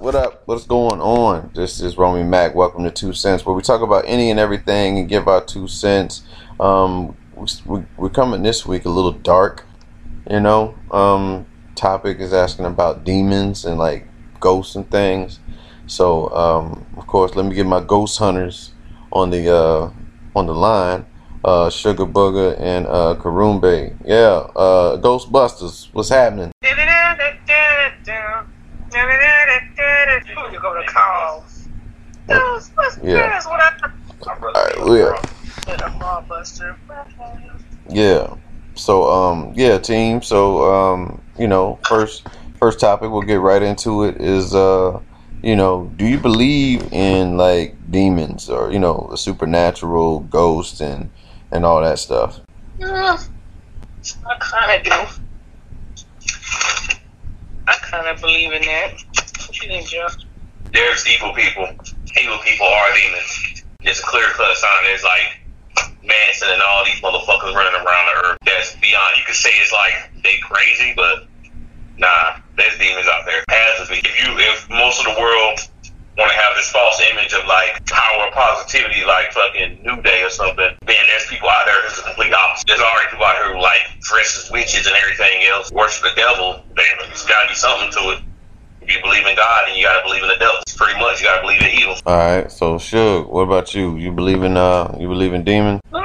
[0.00, 0.42] What up?
[0.44, 1.50] What's going on?
[1.56, 2.54] This is Romy Mac.
[2.54, 5.66] Welcome to Two Cents, where we talk about any and everything and give our two
[5.66, 6.22] cents.
[6.60, 7.16] Um,
[7.66, 9.66] we, we're coming this week a little dark,
[10.30, 10.76] you know.
[10.92, 14.06] Um, topic is asking about demons and like
[14.38, 15.40] ghosts and things.
[15.88, 18.74] So, um, of course, let me get my ghost hunters
[19.10, 19.90] on the uh,
[20.36, 21.06] on the line.
[21.44, 23.96] Uh, Sugar Booger and uh, Karumbe.
[24.04, 25.88] Yeah, uh, Ghostbusters.
[25.92, 26.52] What's happening?
[30.52, 30.82] You go to.
[33.02, 33.40] Yeah.
[34.96, 35.14] Yeah.
[37.90, 38.34] Yeah.
[38.76, 40.22] So um yeah, team.
[40.22, 42.26] So um you know first
[42.58, 45.00] first topic we'll get right into it is uh
[45.42, 51.10] you know do you believe in like demons or you know the supernatural ghosts and
[51.52, 52.40] and all that stuff?
[54.26, 55.27] I kind of do.
[57.90, 58.92] Kind of believe in that.
[59.16, 60.16] What you think, Jeff?
[60.72, 61.64] There's evil people.
[62.20, 63.64] Evil people are demons.
[63.80, 64.84] It's a clear cut sign.
[64.84, 65.40] There's like
[66.04, 68.38] Manson and all these motherfuckers running around the earth.
[68.44, 69.16] That's beyond.
[69.16, 71.28] You could say it's like they crazy, but
[71.96, 73.42] nah, there's demons out there.
[73.48, 74.00] Has to be.
[74.00, 75.60] If you, if most of the world
[76.18, 80.30] want to have this false image of like power positivity, like fucking New Day or
[80.30, 82.66] something, then there's people out there who's the complete opposite.
[82.66, 86.16] There's already people out here who like dress as witches and everything else, worship the
[86.16, 86.62] devil.
[86.74, 88.22] There's gotta be something to it.
[88.80, 90.60] If you believe in God, then you gotta believe in the devil.
[90.62, 91.96] It's pretty much you gotta believe in evil.
[92.06, 92.50] All right.
[92.50, 93.96] So Suge, what about you?
[93.96, 95.80] You believe in uh you believe in demons?
[95.92, 96.00] Um,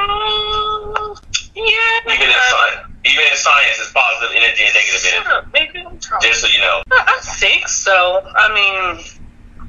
[1.55, 2.13] yeah.
[2.13, 5.29] Even in science, even in science, it's positive energy and negative energy.
[5.31, 5.83] up, baby.
[5.85, 6.29] I'm talking.
[6.29, 6.83] Just so you know.
[6.91, 8.19] I I think so.
[8.35, 9.22] I mean,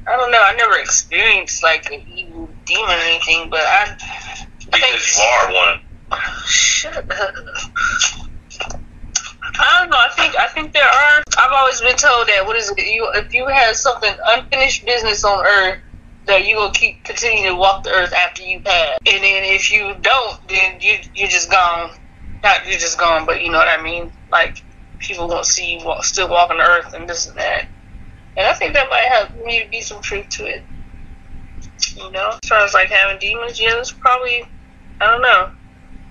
[0.07, 0.41] I don't know.
[0.41, 3.95] I never experienced like an evil demon or anything, but I,
[4.73, 4.93] I think.
[4.93, 5.79] Because you are one.
[6.45, 7.33] Shut up.
[9.57, 9.97] I don't know.
[9.97, 11.23] I think I think there are.
[11.37, 12.77] I've always been told that what is it?
[12.77, 15.79] You if you have something unfinished business on Earth,
[16.27, 19.71] that you will keep continue to walk the Earth after you pass, and then if
[19.71, 21.89] you don't, then you you're just gone.
[22.43, 24.11] Not you're just gone, but you know what I mean.
[24.31, 24.63] Like
[24.99, 27.65] people won't see you walk, still walking the Earth and this and that.
[28.37, 30.65] And I think that might have maybe be some truth to it.
[31.97, 34.43] You know, as far as like having demons, yeah, it's probably
[35.01, 35.49] I don't know,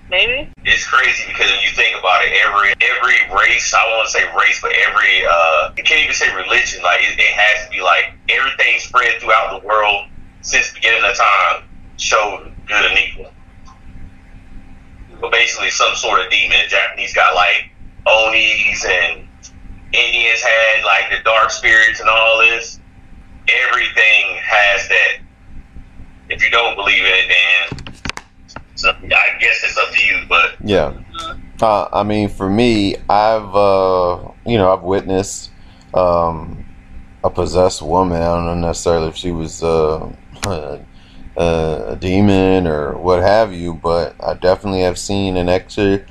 [0.09, 0.49] maybe.
[0.65, 4.59] It's crazy because when you think about it, every every race, I won't say race,
[4.61, 6.81] but every uh, you can't even say religion.
[6.83, 10.05] Like it, it has to be like everything spread throughout the world
[10.41, 11.63] since the beginning of time
[11.97, 13.31] showed good and evil.
[15.21, 16.57] But basically, some sort of demon.
[16.63, 17.65] The Japanese got like
[18.05, 19.24] Onis and
[19.95, 22.79] Indians had like the dark spirits and all this.
[23.47, 25.17] Everything has that.
[26.29, 27.85] If you don't believe in it, then
[28.75, 30.25] so I guess it's up to you.
[30.27, 30.93] But Yeah.
[31.61, 35.51] Uh, I mean, for me, I've uh, you know I've witnessed
[35.93, 36.65] um,
[37.23, 38.21] a possessed woman.
[38.21, 40.11] I don't know necessarily if she was uh,
[41.37, 46.01] a demon or what have you, but I definitely have seen an extra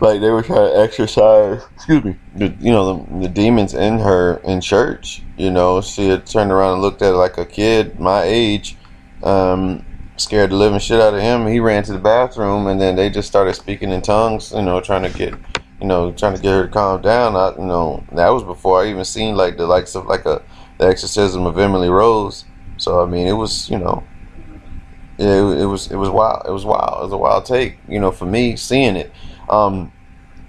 [0.00, 1.62] like they were trying to exercise.
[1.74, 2.16] Excuse me.
[2.34, 5.22] The, you know the, the demons in her in church.
[5.36, 8.76] You know, she had turned around and looked at like a kid my age.
[9.22, 9.84] Um,
[10.16, 11.46] scared the living shit out of him.
[11.46, 14.52] He ran to the bathroom, and then they just started speaking in tongues.
[14.52, 15.34] You know, trying to get,
[15.80, 17.36] you know, trying to get her to calm down.
[17.36, 20.42] I, you know, that was before I even seen like the likes of like a
[20.78, 22.44] the exorcism of Emily Rose.
[22.76, 24.04] So I mean, it was you know,
[25.18, 26.46] it, it was it was wild.
[26.46, 27.00] It was wild.
[27.00, 27.78] It was a wild take.
[27.88, 29.12] You know, for me seeing it.
[29.50, 29.92] Um,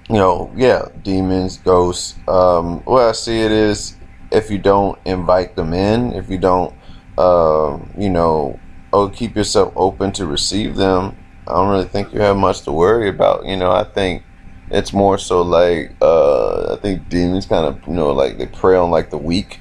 [0.10, 2.18] you know, yeah, demons, ghosts.
[2.28, 3.96] Um, what I see it is
[4.32, 6.74] if you don't invite them in, if you don't,
[7.18, 8.60] um, you know,
[8.92, 11.16] oh, keep yourself open to receive them.
[11.48, 13.46] I don't really think you have much to worry about.
[13.46, 14.24] You know, I think
[14.72, 18.78] it's more so like uh, I think demons kind of you know like they prey
[18.78, 19.60] on like the weak.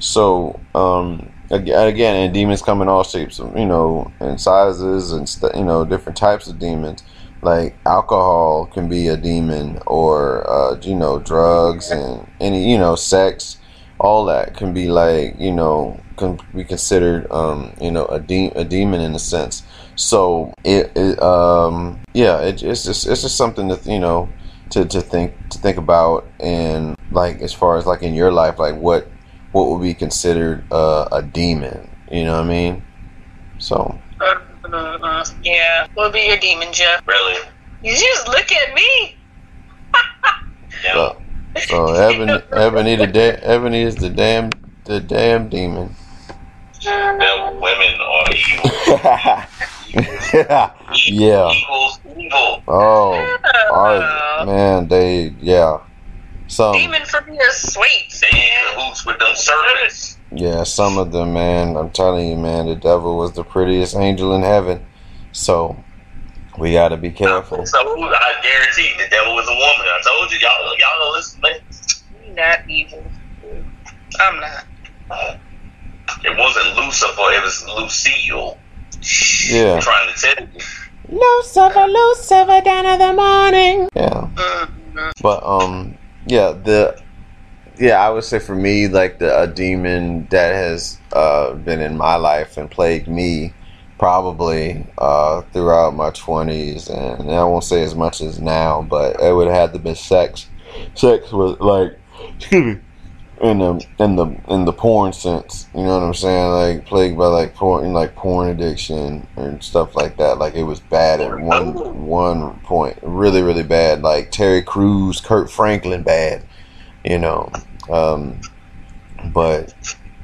[0.00, 5.54] So um, again, and demons come in all shapes, you know, and sizes and st-
[5.56, 7.02] you know different types of demons.
[7.42, 12.96] Like alcohol can be a demon, or uh, you know drugs and any you know
[12.96, 13.58] sex
[14.00, 18.52] all that can be like you know can be considered um you know a de-
[18.54, 19.62] a demon in a sense.
[19.96, 24.28] So it, it um yeah it, it's just it's just something to you know
[24.70, 28.58] to, to think to think about and like as far as like in your life
[28.58, 29.08] like what
[29.52, 32.82] what would be considered uh, a demon you know what i mean?
[33.58, 33.98] So
[34.72, 35.86] Uh, yeah.
[35.94, 37.06] What would be your demon, Jeff?
[37.06, 37.40] really,
[37.82, 39.16] You just look at me.
[40.84, 40.92] yeah.
[40.92, 41.22] so,
[41.56, 44.50] so ebony ebony the da- ebony is the damn
[44.84, 45.94] the damn demon
[46.84, 48.70] them women are evil.
[50.34, 50.70] yeah
[51.06, 51.50] Yeah.
[51.52, 52.62] Equals evil.
[52.68, 53.38] oh
[53.72, 55.78] our, man they yeah
[56.46, 58.08] some Demon for me is sweet.
[58.22, 60.07] They in cahoots with them serpents.
[60.30, 61.76] Yeah, some of them, man.
[61.76, 64.84] I'm telling you, man, the devil was the prettiest angel in heaven.
[65.32, 65.82] So
[66.58, 67.64] we got to be careful.
[67.64, 69.86] So I guarantee the devil was a woman.
[69.86, 72.34] I told you, y'all, y'all know this, man.
[72.34, 73.02] Not evil.
[74.20, 74.64] I'm not.
[76.24, 78.58] It wasn't Lucifer, it was Lucille.
[79.50, 79.74] Yeah.
[79.74, 80.60] I'm trying to tell you.
[81.10, 83.88] Lucifer, Lucifer, down in the morning.
[83.94, 84.28] Yeah.
[84.34, 85.12] Mhm.
[85.22, 85.96] But um,
[86.26, 87.00] yeah, the
[87.78, 91.96] yeah, I would say for me, like the a demon that has uh been in
[91.96, 93.54] my life and plagued me
[93.98, 99.32] probably uh throughout my twenties, and I won't say as much as now, but it
[99.34, 100.48] would have had to be sex.
[100.94, 101.98] Sex was like,
[102.36, 102.80] excuse me,
[103.40, 105.68] in the in the in the porn sense.
[105.74, 106.50] You know what I'm saying?
[106.50, 110.38] Like plagued by like porn, like porn addiction and stuff like that.
[110.38, 114.02] Like it was bad at one one point, really really bad.
[114.02, 116.42] Like Terry Crews, Kirk Franklin, bad.
[117.04, 117.50] You know,
[117.90, 118.40] um,
[119.32, 119.74] but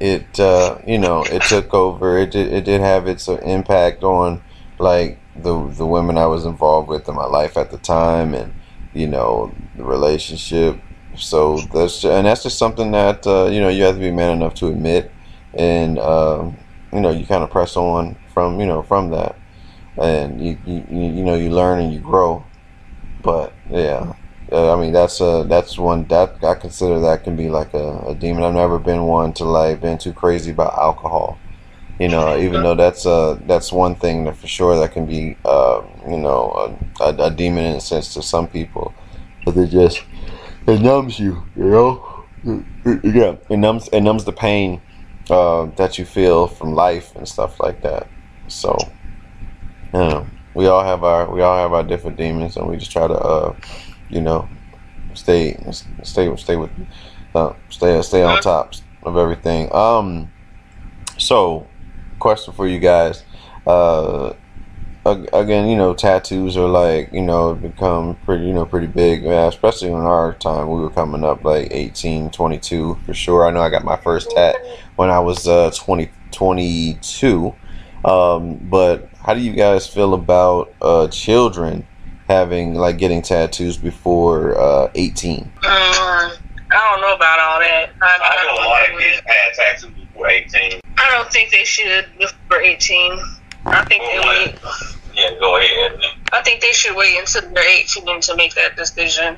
[0.01, 2.19] it uh, you know it took over.
[2.19, 4.43] It did it did have its uh, impact on
[4.79, 8.55] like the the women I was involved with in my life at the time, and
[8.93, 10.81] you know the relationship
[11.17, 14.33] so that's and that's just something that uh, you know you have to be man
[14.33, 15.13] enough to admit,
[15.55, 16.57] and um,
[16.93, 19.37] you know you kind of press on from you know from that,
[19.97, 22.45] and you you, you you know you learn and you grow.
[23.23, 24.15] But yeah,
[24.53, 27.99] uh, I mean that's uh that's one that I consider that can be like a,
[28.09, 28.45] a demon.
[28.45, 31.39] I've never been one to like been too crazy about alcohol.
[31.99, 35.39] You know, even though that's uh that's one thing that for sure that can be
[35.45, 38.95] uh you know a, a, a demon in a sense to some people,
[39.45, 40.05] but they just
[40.67, 42.11] it numbs you, you know.
[43.03, 44.83] Yeah, it numbs it numbs the pain
[45.31, 48.11] uh, that you feel from life and stuff like that.
[48.49, 48.77] So,
[49.93, 52.93] you know, we all have our we all have our different demons, and we just
[52.93, 53.55] try to, uh,
[54.09, 54.49] you know,
[55.15, 55.57] stay
[56.03, 56.71] stay stay with
[57.35, 59.73] uh, stay stay on top of everything.
[59.75, 60.33] Um,
[61.19, 61.67] so,
[62.19, 63.25] question for you guys.
[63.67, 64.35] Uh,
[65.05, 69.47] again, you know, tattoos are like, you know, become pretty, you know, pretty big, yeah,
[69.47, 70.69] especially in our time.
[70.69, 73.47] We were coming up like 18, 22 for sure.
[73.47, 74.57] I know I got my first tat
[74.97, 77.55] when I was uh, 20, 22.
[78.05, 81.87] Um, but how do you guys feel about uh, children
[82.29, 85.45] having, like, getting tattoos before uh, 18?
[85.45, 86.31] Mm, I
[86.71, 87.91] don't know about all that.
[88.01, 90.81] I, I know a lot of kids had tattoos before 18.
[90.99, 93.19] I don't think they should before 18.
[93.67, 94.59] I think they wait.
[95.15, 96.01] Yeah, go ahead.
[96.33, 99.37] I think they should wait until they're 18 to make that decision.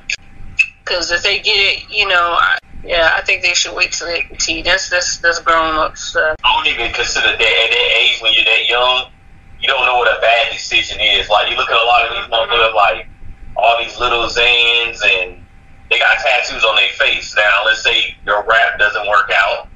[0.83, 4.07] Because if they get it, you know, I, yeah, I think they should wait till
[4.07, 4.63] they're 18.
[4.63, 6.35] That's that's that's grown up stuff.
[6.43, 9.11] I don't even consider that at that age when you're that young,
[9.59, 11.29] you don't know what a bad decision is.
[11.29, 13.07] Like you look at a lot of these motherfuckers, like
[13.55, 15.43] all these little Zans, and
[15.89, 17.35] they got tattoos on their face.
[17.35, 19.67] Now, let's say your rap doesn't work out,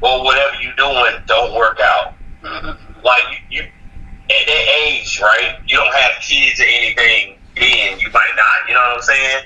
[0.00, 2.14] or whatever you're doing don't work out.
[2.42, 2.76] Mhm.
[3.02, 5.58] Like you, you at that age, right?
[5.66, 7.38] You don't have kids or anything.
[7.56, 8.68] Then you might not.
[8.68, 9.44] You know what I'm saying?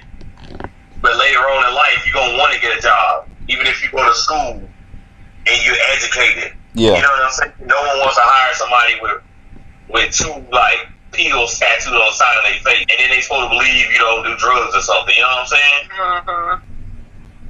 [1.01, 3.91] But later on in life, you're gonna want to get a job, even if you
[3.91, 4.63] go to school
[5.47, 6.53] and you're educated.
[6.75, 6.97] Yeah.
[6.97, 7.53] You know what I'm saying?
[7.61, 9.23] No one wants to hire somebody with
[9.89, 13.51] with two like pills tattooed on the side of their face, and then they supposed
[13.51, 15.15] to believe you don't do drugs or something.
[15.15, 15.83] You know what I'm saying?
[15.91, 16.71] Mm-hmm.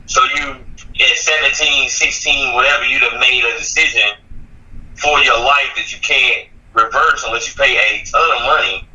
[0.07, 0.57] So you
[1.01, 4.15] at 17, 16, whatever, you'd have made a decision
[4.95, 8.89] for your life that you can't reverse unless you pay a ton of money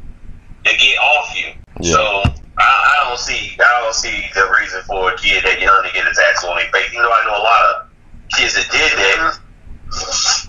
[0.66, 1.52] to get off you.
[1.82, 1.96] Yeah.
[1.96, 2.24] So
[2.58, 5.92] I, I don't see I don't see the reason for a kid that young to
[5.94, 6.94] get a tattoo on their face.
[6.94, 7.90] You know, I know a lot of
[8.30, 10.49] kids that did that.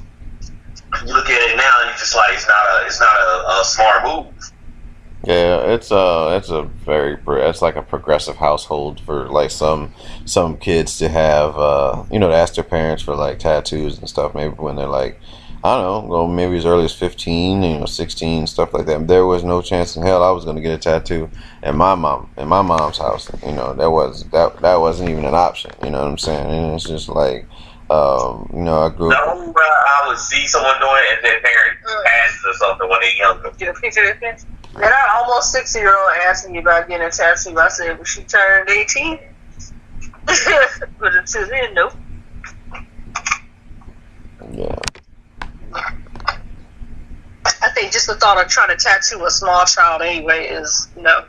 [1.07, 3.61] You look at it now and you're just like it's not a it's not a,
[3.61, 4.53] a smart move.
[5.25, 9.93] Yeah, it's a it's a very it's like a progressive household for like some
[10.25, 14.09] some kids to have uh you know to ask their parents for like tattoos and
[14.09, 15.21] stuff maybe when they're like
[15.63, 19.09] I don't know well maybe as early as fifteen you know sixteen stuff like that.
[19.09, 21.31] There was no chance in hell I was gonna get a tattoo
[21.63, 23.31] in my mom in my mom's house.
[23.45, 25.71] You know that was that that wasn't even an option.
[25.85, 26.47] You know what I'm saying?
[26.47, 27.47] And it's just like
[27.91, 29.57] um you know I grew The up.
[29.57, 33.53] I would see someone doing it and their parents passes or something when they're younger.
[33.59, 34.47] Get a picture of this.
[34.77, 37.59] And our almost six year old asked me about getting a tattoo.
[37.59, 39.19] I said, well, she turned 18.
[40.27, 41.93] but until then, nope.
[44.53, 44.77] Yeah.
[47.63, 51.25] I think just the thought of trying to tattoo a small child anyway is no.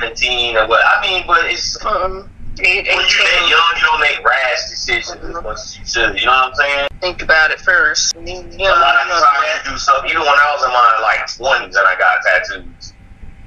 [0.00, 0.80] 17 or what?
[0.84, 2.30] I mean, but it's um,
[2.60, 6.20] eight, when you're that young, you don't make rash decisions as much as you should.
[6.20, 6.88] You know what I'm saying?
[7.00, 8.14] Think about it first.
[8.14, 10.10] You know, a lot of know, times you do something.
[10.10, 12.94] Even when I was in my like 20s and I got tattoos,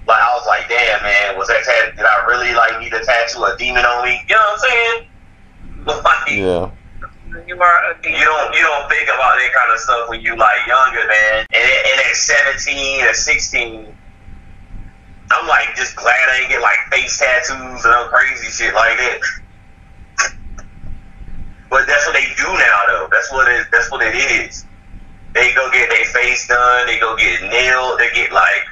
[0.07, 3.03] like I was like, damn man, was that tat- did I really like need a
[3.03, 4.19] tattoo, a demon on me?
[4.27, 4.99] You know what I'm saying?
[5.87, 6.69] Like, Yeah.
[7.47, 8.19] You are a demon.
[8.19, 11.45] You don't you don't think about that kind of stuff when you like younger, man.
[11.53, 13.96] And, and at seventeen or sixteen,
[15.31, 18.97] I'm like just glad I ain't get like face tattoos and other crazy shit like
[18.97, 19.19] that.
[21.69, 23.09] But that's what they do now, though.
[23.11, 23.67] That's what it.
[23.71, 24.65] That's what it is.
[25.33, 26.87] They go get their face done.
[26.87, 27.99] They go get nailed.
[27.99, 28.63] They get like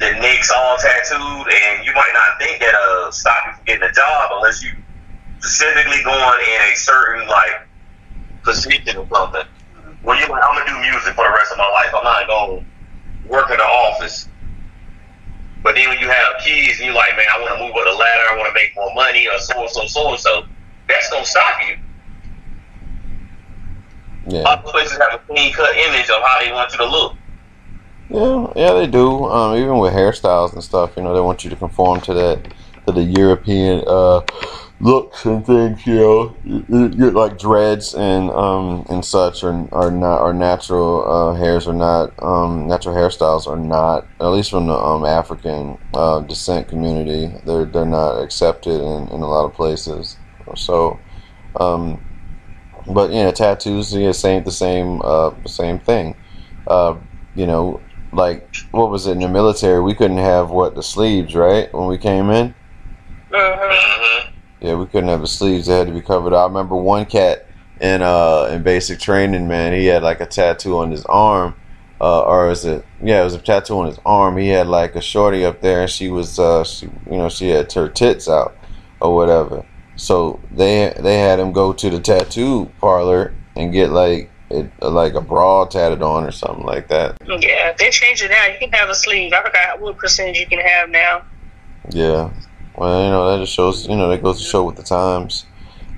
[0.00, 3.82] the necks all tattooed, and you might not think that uh stop you from getting
[3.88, 4.70] a job unless you
[5.38, 7.68] specifically going in a certain like
[8.44, 9.42] position or something.
[10.02, 11.90] Where you're like, I'm gonna do music for the rest of my life.
[11.94, 12.60] I'm not gonna
[13.24, 14.27] work in the office.
[15.62, 17.84] But then when you have kids and you're like, man, I want to move up
[17.84, 20.44] the ladder, I want to make more money, or so and so, so and so,
[20.88, 21.76] that's gonna stop you.
[24.28, 24.42] Yeah.
[24.42, 27.16] Other places have a clean cut image of how they want you to look.
[28.10, 29.24] Yeah, yeah, they do.
[29.24, 32.54] Um, even with hairstyles and stuff, you know, they want you to conform to that,
[32.86, 34.20] to the European uh,
[34.80, 35.86] looks and things.
[35.86, 40.32] You know, You- you- you- like dreads and um and such are are not are
[40.34, 45.04] natural uh, hairs are not um natural hairstyles are not at least from the um
[45.04, 47.34] African uh, descent community.
[47.44, 50.18] They're they're not accepted in, in a lot of places.
[50.56, 51.02] So,
[51.60, 52.02] um,
[52.86, 56.16] but yeah, tattoos, yeah, same the same uh same thing.
[56.66, 56.96] Uh,
[57.34, 59.80] you know, like what was it in the military?
[59.82, 61.72] We couldn't have what the sleeves, right?
[61.74, 62.54] When we came in,
[63.32, 64.37] hmm Mm-hmm.
[64.60, 65.66] Yeah, we couldn't have the sleeves.
[65.66, 66.34] They had to be covered.
[66.34, 67.46] I remember one cat
[67.80, 69.72] in uh in basic training, man.
[69.72, 71.54] He had like a tattoo on his arm,
[72.00, 72.84] uh, or is it?
[73.02, 74.36] Yeah, it was a tattoo on his arm.
[74.36, 77.48] He had like a shorty up there, and she was uh she you know she
[77.48, 78.56] had her tits out
[79.00, 79.64] or whatever.
[79.96, 85.14] So they they had him go to the tattoo parlor and get like it like
[85.14, 87.16] a bra tatted on or something like that.
[87.26, 88.46] Yeah, they changed it now.
[88.46, 89.32] You can have a sleeve.
[89.32, 91.22] I forgot what percentage you can have now.
[91.90, 92.30] Yeah.
[92.78, 95.46] Well, you know, that just shows, you know, that goes to show with the times.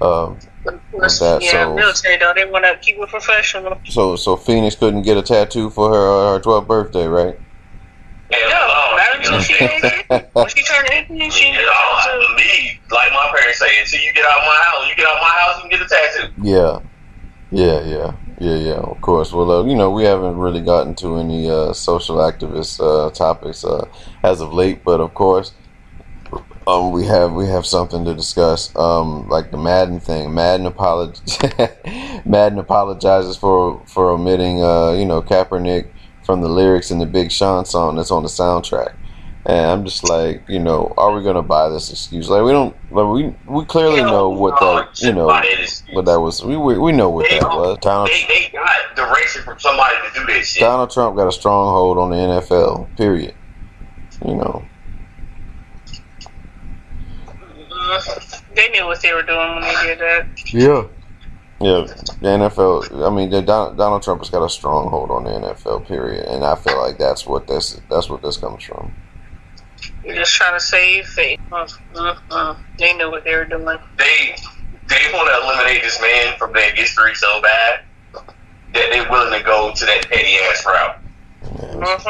[0.00, 3.78] Um, Of course, that, yeah, so- military though they want to keep it professional.
[3.84, 7.34] so, so Phoenix couldn't get a tattoo for her uh, her 12th birthday, right?
[8.30, 9.54] No, not until she
[10.32, 11.30] when she turned eighteen.
[11.30, 11.56] She Yeah,
[12.36, 15.16] me, like my parents say, until you get out of my house, you get out
[15.16, 16.32] of my house, you can get a tattoo.
[16.42, 16.78] Yeah.
[17.52, 18.74] Yeah, yeah, yeah, yeah.
[18.74, 19.32] Of course.
[19.32, 23.64] Well, uh, you know, we haven't really gotten to any uh, social activist uh, topics
[23.64, 23.86] uh,
[24.22, 25.52] as of late, but of course,
[26.66, 30.34] um, we have we have something to discuss, um, like the Madden thing.
[30.34, 31.20] Madden apolog-
[32.26, 35.88] Madden apologizes for for omitting, uh, you know, Kaepernick
[36.24, 38.94] from the lyrics in the Big Sean song that's on the soundtrack.
[39.46, 42.28] And I'm just like, you know, are we gonna buy this excuse?
[42.28, 42.76] Like, we don't.
[42.90, 45.26] Like, we we clearly know what that, you know,
[45.92, 46.44] what that was.
[46.44, 47.78] We we, we know what that was.
[47.80, 50.60] Donald They, they got direction from somebody to do this shit.
[50.60, 52.94] Donald Trump got a stronghold on the NFL.
[52.98, 53.34] Period.
[54.26, 54.62] You know.
[58.54, 60.26] They knew what they were doing when they did that.
[60.52, 60.84] Yeah.
[61.62, 61.84] Yeah,
[62.22, 63.06] the NFL.
[63.06, 65.86] I mean, the Don, Donald Trump has got a stronghold on the NFL.
[65.86, 68.94] Period, and I feel like that's what this that's what this comes from.
[70.02, 71.38] You're just trying to save face.
[71.52, 72.62] Mm-hmm.
[72.78, 73.64] They knew what they were doing.
[73.98, 74.34] They
[74.88, 77.80] they want to eliminate this man from their history so bad
[78.72, 80.96] that they're willing to go to that petty ass route.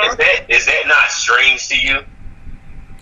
[0.04, 2.00] Is hmm that is that not strange to you?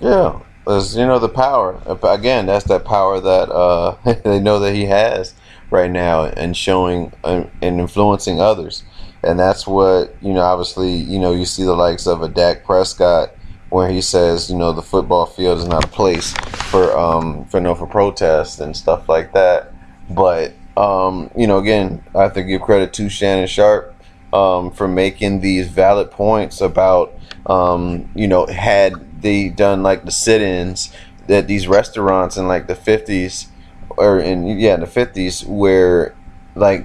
[0.01, 1.81] Yeah, you know, the power.
[2.03, 5.35] Again, that's that power that uh, they know that he has
[5.71, 8.85] right now, and showing and and influencing others.
[9.23, 10.41] And that's what you know.
[10.41, 13.31] Obviously, you know, you see the likes of a Dak Prescott,
[13.71, 16.33] where he says, you know, the football field is not a place
[16.71, 19.73] for um for no for protest and stuff like that.
[20.11, 23.95] But um, you know, again, I have to give credit to Shannon Sharpe
[24.33, 27.15] um, for making these valid points about
[27.47, 30.93] um, you know, had they done like the sit-ins
[31.27, 33.49] that these restaurants in like the 50s
[33.97, 36.15] or in yeah, in the 50s where
[36.55, 36.85] like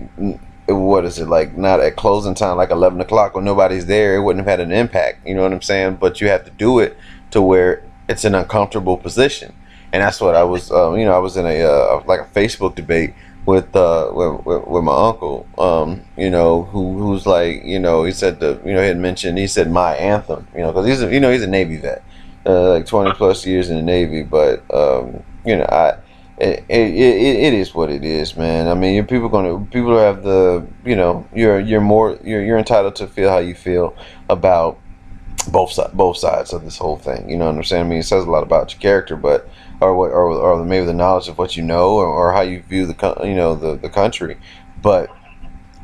[0.68, 4.22] what is it like not at closing time like 11 o'clock when nobody's there it
[4.22, 5.96] wouldn't have had an impact you know what i'm saying?
[5.96, 6.98] But you have to do it
[7.32, 9.54] to where it's an uncomfortable position.
[9.92, 12.26] And that's what i was um, you know i was in a uh, like a
[12.26, 13.14] facebook debate
[13.46, 18.12] with uh with, with my uncle um you know who who's like you know he
[18.12, 21.02] said the you know he had mentioned he said my anthem you know because he's
[21.02, 22.02] a, you know he's a navy vet
[22.46, 25.98] uh, like 20 plus years in the navy but um you know i
[26.38, 28.68] it, it, it, it is what it is, man.
[28.68, 32.96] I mean, people gonna people have the you know you're you're more you're you're entitled
[32.98, 33.96] to feel how you feel
[34.30, 34.80] about
[35.48, 37.30] both sides both sides of this whole thing.
[37.30, 37.86] You know what I'm saying?
[37.86, 39.48] I mean, it says a lot about your character, but
[39.80, 42.62] or what or, or maybe the knowledge of what you know or, or how you
[42.64, 44.38] view the you know the the country,
[44.82, 45.10] but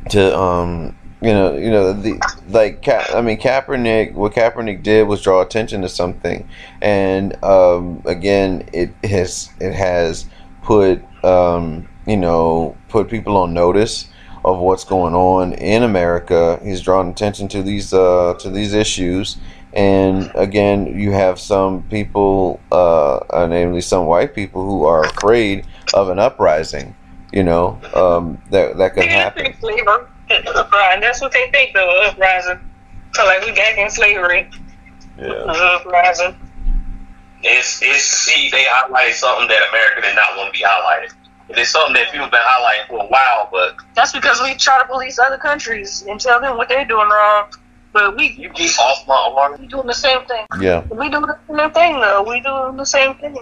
[0.09, 5.07] to um you know you know the like Ka- I mean Kaepernick what Kaepernick did
[5.07, 6.47] was draw attention to something,
[6.81, 10.25] and um again it has it has
[10.63, 14.09] put um you know, put people on notice
[14.43, 16.59] of what's going on in America.
[16.63, 19.37] He's drawn attention to these uh, to these issues,
[19.73, 25.67] and again, you have some people, uh, uh, namely some white people, who are afraid
[25.93, 26.95] of an uprising.
[27.31, 29.53] You know, um, that that could happen.
[30.31, 31.01] Uprising.
[31.01, 32.59] That's what they think though, uprising.
[33.13, 34.49] So like we back in slavery.
[35.17, 35.31] Yeah.
[35.31, 36.35] Uprising.
[37.41, 41.13] It's it's see they highlighted something that America did not want to be highlighted.
[41.49, 44.79] It's something that people have been highlighting for a while, but That's because we try
[44.79, 47.51] to police other countries and tell them what they're doing wrong.
[47.91, 49.59] But we you get off my arm.
[49.59, 50.45] we doing the same thing.
[50.59, 50.85] Yeah.
[50.89, 52.23] We doing the same thing though.
[52.23, 53.33] We doing the same thing.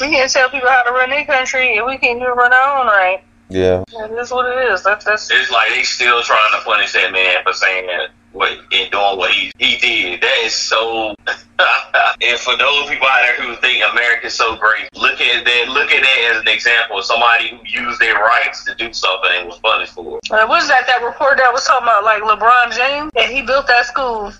[0.00, 2.80] We can't tell people how to run their country and we can't even run our
[2.80, 3.22] own right.
[3.48, 3.84] Yeah.
[3.92, 4.82] That is what it is.
[4.82, 8.50] That's that's It's like they still trying to punish that man for saying that what
[8.50, 10.20] and doing what he he did.
[10.20, 11.14] That is so.
[11.26, 15.68] and for those people out there who think America's so great, look at that.
[15.68, 19.30] Look at that as an example of somebody who used their rights to do something
[19.36, 20.30] and was punished for it.
[20.30, 20.86] Uh, what is that?
[20.86, 24.32] That report that was talking about like LeBron James and he built that school.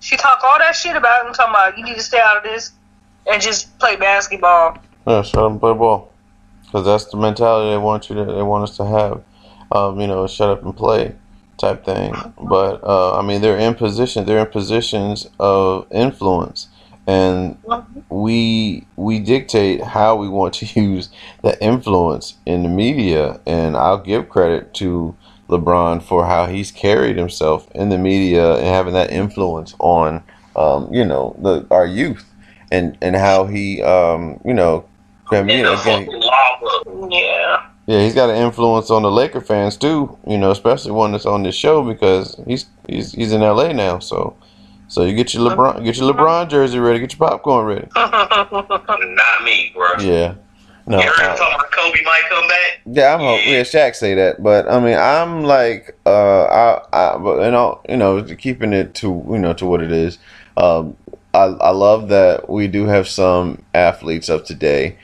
[0.00, 2.42] She talked all that shit about him, talking about you need to stay out of
[2.42, 2.72] this
[3.26, 4.78] and just play basketball.
[5.06, 6.13] Yeah, shut up and play ball.
[6.74, 9.22] Because that's the mentality they want you to, they want us to have.
[9.70, 11.14] Um, you know, shut up and play
[11.56, 12.12] type thing.
[12.36, 14.24] But uh, I mean, they're in position.
[14.24, 16.66] They're in positions of influence,
[17.06, 17.56] and
[18.08, 21.10] we we dictate how we want to use
[21.44, 23.40] that influence in the media.
[23.46, 25.16] And I'll give credit to
[25.48, 30.24] LeBron for how he's carried himself in the media and having that influence on,
[30.56, 32.28] um, you know, the our youth,
[32.72, 34.84] and and how he, um, you know,
[35.30, 37.08] I mean, again, fucking lava.
[37.10, 37.66] Yeah.
[37.86, 40.16] yeah, he's got an influence on the Laker fans too.
[40.26, 43.98] You know, especially one that's on this show because he's he's he's in LA now.
[43.98, 44.36] So,
[44.88, 47.88] so you get your LeBron get your LeBron jersey ready, get your popcorn ready.
[47.96, 49.94] Not me, bro.
[50.00, 50.34] Yeah,
[50.86, 52.80] no, You heard talking about Kobe might come back?
[52.86, 57.18] yeah, I'm hope yeah, Shaq say that, but I mean, I'm like, uh, I, I,
[57.18, 60.18] but you know, you know, keeping it to you know to what it is.
[60.56, 60.96] Um,
[61.32, 64.96] I I love that we do have some athletes of today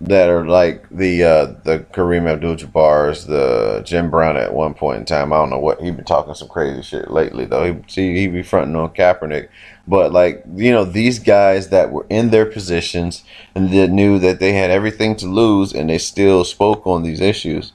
[0.00, 5.04] that are like the uh, the Kareem Abdul-Jabbar's, the Jim Brown at one point in
[5.04, 5.32] time.
[5.32, 7.72] I don't know what he been talking some crazy shit lately though.
[7.72, 9.48] He see he be fronting on Kaepernick,
[9.86, 14.38] but like you know these guys that were in their positions and that knew that
[14.40, 17.72] they had everything to lose and they still spoke on these issues,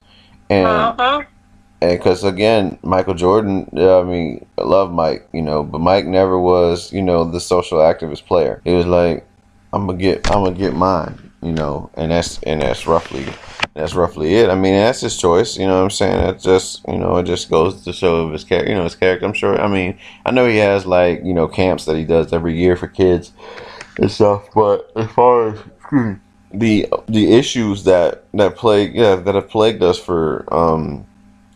[0.50, 0.68] and
[1.00, 1.24] Uh-huh.
[1.82, 6.40] and because again, Michael Jordan, I mean, I love Mike, you know, but Mike never
[6.40, 8.62] was, you know, the social activist player.
[8.64, 9.26] He was like,
[9.74, 13.26] I'm gonna get, I'm gonna get mine, you know, and that's and that's roughly,
[13.74, 14.50] that's roughly it.
[14.50, 15.78] I mean, that's his choice, you know.
[15.78, 18.70] what I'm saying it just, you know, it just goes to show of his character,
[18.70, 19.26] you know, his character.
[19.26, 19.60] I'm sure.
[19.60, 22.76] I mean, I know he has like, you know, camps that he does every year
[22.76, 23.34] for kids
[23.98, 25.60] and stuff, but as far as
[26.54, 31.06] the the issues that that plague, yeah, that have plagued us for um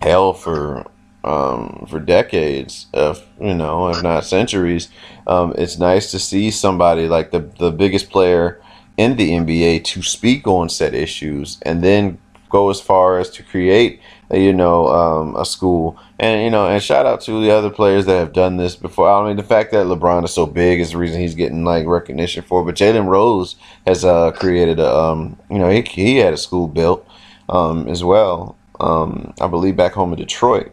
[0.01, 0.85] hell for
[1.25, 4.89] um, for decades, if you know, if not centuries.
[5.25, 8.61] Um, it's nice to see somebody like the the biggest player
[8.97, 12.17] in the NBA to speak on said issues, and then
[12.49, 13.99] go as far as to create,
[14.31, 15.99] uh, you know, um, a school.
[16.19, 19.09] And you know, and shout out to the other players that have done this before.
[19.09, 21.85] I mean, the fact that LeBron is so big is the reason he's getting like
[21.85, 22.61] recognition for.
[22.61, 22.65] it.
[22.65, 23.55] But Jalen Rose
[23.85, 27.05] has uh, created a, um, you know, he he had a school built
[27.49, 28.57] um, as well.
[28.79, 30.71] Um, I believe back home in Detroit.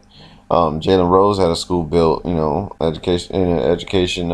[0.51, 4.31] Um, Jalen Rose had a school built, you know, education in education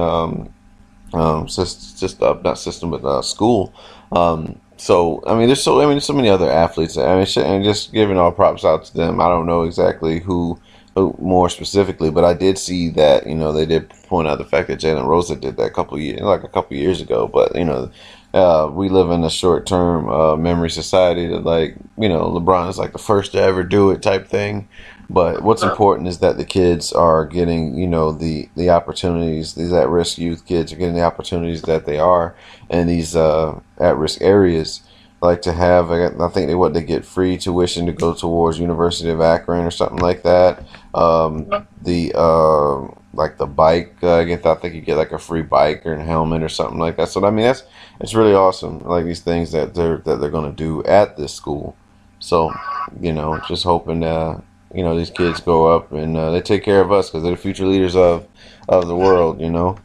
[1.13, 3.73] um, system, just uh, not system, but uh, school.
[4.11, 6.97] Um, so I mean, there's so I mean, there's so many other athletes.
[6.97, 9.19] I mean, and just giving all props out to them.
[9.19, 10.59] I don't know exactly who,
[10.95, 14.45] who more specifically, but I did see that you know they did point out the
[14.45, 17.27] fact that Jalen Rose did that a couple years, like a couple years ago.
[17.27, 17.91] But you know,
[18.33, 22.69] uh, we live in a short term uh, memory society that like you know LeBron
[22.69, 24.67] is like the first to ever do it type thing.
[25.09, 29.55] But what's important is that the kids are getting, you know, the the opportunities.
[29.55, 32.35] These at risk youth kids are getting the opportunities that they are
[32.69, 34.81] in these uh, at risk areas.
[35.21, 39.09] Like to have, I think they what they get free tuition to go towards University
[39.09, 40.63] of Akron or something like that.
[40.93, 45.19] Um, the uh, like the bike, uh, I guess I think you get like a
[45.19, 47.09] free bike or a helmet or something like that.
[47.09, 47.63] So I mean, that's
[47.99, 48.79] it's really awesome.
[48.79, 51.75] Like these things that they're that they're going to do at this school.
[52.19, 52.53] So
[53.01, 54.41] you know, just hoping uh,
[54.73, 57.35] you know these kids grow up and uh, they take care of us because they're
[57.35, 58.27] the future leaders of
[58.67, 59.39] of the world.
[59.41, 59.77] You know.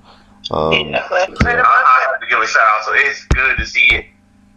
[0.50, 2.84] Um, I, I have to give a shout out.
[2.84, 3.88] So it's good to see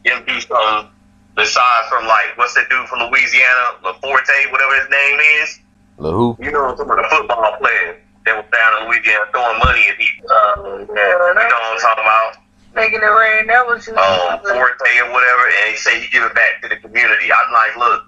[0.03, 0.91] him do something
[1.35, 5.59] besides from like what's that dude from Louisiana, LaForte, whatever his name is.
[5.97, 6.35] the who?
[6.41, 9.97] You know, some of the football players that was down in Louisiana throwing money at
[9.97, 10.27] people.
[10.29, 12.35] Uh, You know what I'm talking about?
[12.77, 13.47] making it rain.
[13.47, 16.69] That was just um, Forte or whatever, and he say he give it back to
[16.69, 17.25] the community.
[17.33, 18.05] I'm like, look,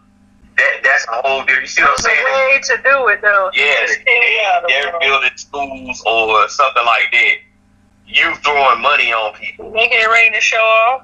[0.60, 1.62] that that's a whole different.
[1.62, 2.24] You see what I'm saying?
[2.24, 3.52] way to do it though.
[3.56, 7.36] Yes, Yeah, they, they're building schools or something like that.
[8.06, 9.72] You throwing money on people.
[9.72, 11.04] Making it rain to show off.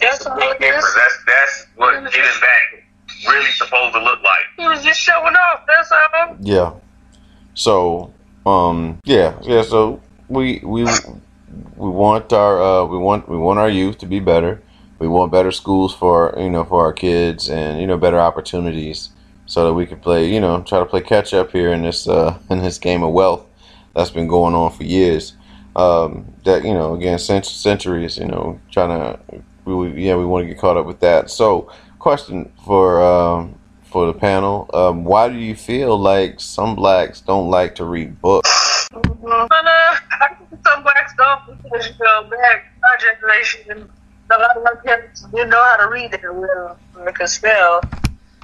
[0.00, 2.84] That's Big what it That's that's what giving back
[3.26, 4.46] really supposed to look like.
[4.56, 5.64] He was just showing off.
[5.66, 6.36] That's all.
[6.40, 6.74] Yeah.
[7.54, 8.12] So,
[8.46, 9.62] um, yeah, yeah.
[9.62, 10.84] So we we
[11.76, 14.62] we want our uh, we want we want our youth to be better.
[14.98, 19.10] We want better schools for you know for our kids and you know better opportunities
[19.46, 22.08] so that we can play you know try to play catch up here in this
[22.08, 23.46] uh, in this game of wealth
[23.94, 25.34] that's been going on for years.
[25.76, 28.18] Um, that you know again cent- centuries.
[28.18, 31.30] You know trying to we, we yeah we want to get caught up with that.
[31.30, 34.70] So question for um, for the panel.
[34.72, 38.88] Um, why do you feel like some blacks don't like to read books?
[38.88, 43.90] Some blacks don't because you know back my generation,
[44.30, 47.80] a lot of my parents didn't know how to read that well or could spell.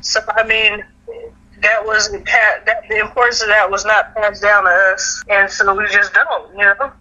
[0.01, 0.85] So I mean,
[1.62, 5.75] that was that the importance of that was not passed down to us, and so
[5.75, 6.92] we just don't, you know.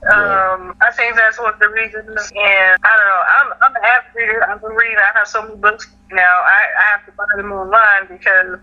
[0.00, 0.54] Right.
[0.54, 3.22] Um, I think that's one of the reasons, and I don't know.
[3.26, 4.48] I'm I'm an avid reader.
[4.48, 4.96] I've been reading.
[4.96, 6.22] I have so many books now.
[6.22, 8.60] I, I have to buy them online because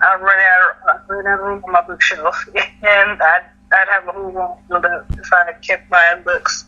[0.00, 0.70] I run out.
[0.70, 4.30] Of, I run out of room on my bookshelf, and I'd I'd have a whole
[4.30, 6.64] wall filled up if I kept buying books.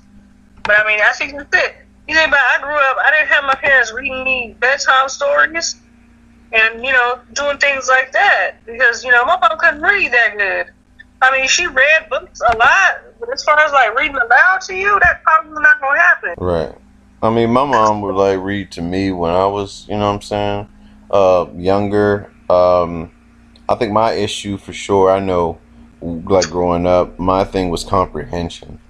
[0.64, 1.76] But I mean, I think that's it.
[2.12, 2.98] You about, I grew up.
[3.02, 5.76] I didn't have my parents reading me bedtime stories,
[6.52, 10.36] and you know, doing things like that because you know my mom couldn't read that
[10.36, 10.74] good.
[11.22, 14.74] I mean, she read books a lot, but as far as like reading aloud to
[14.74, 16.34] you, that probably not gonna happen.
[16.36, 16.74] Right.
[17.22, 20.16] I mean, my mom would like read to me when I was, you know what
[20.16, 20.68] I'm saying,
[21.10, 22.30] uh, younger.
[22.50, 23.10] Um,
[23.70, 25.58] I think my issue for sure, I know,
[26.02, 28.80] like growing up, my thing was comprehension.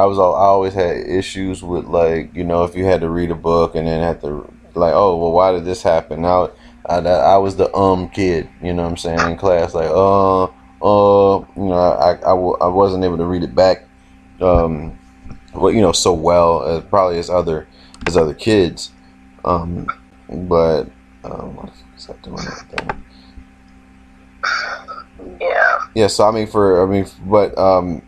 [0.00, 3.10] I was, al- I always had issues with like, you know, if you had to
[3.10, 6.22] read a book and then had to like, oh, well, why did this happen?
[6.22, 6.50] Now,
[6.86, 10.44] I, I was the um kid, you know what I'm saying, in class, like, uh,
[10.44, 13.86] uh, you know, I, I, w- I wasn't able to read it back,
[14.40, 14.98] um,
[15.54, 17.66] well, you know, so well as probably as other
[18.06, 18.92] as other kids.
[19.44, 19.86] Um,
[20.28, 20.84] but
[21.24, 22.96] um, what is that doing that?
[25.40, 25.78] Yeah.
[25.94, 28.02] Yeah, so I mean, for I mean, but um,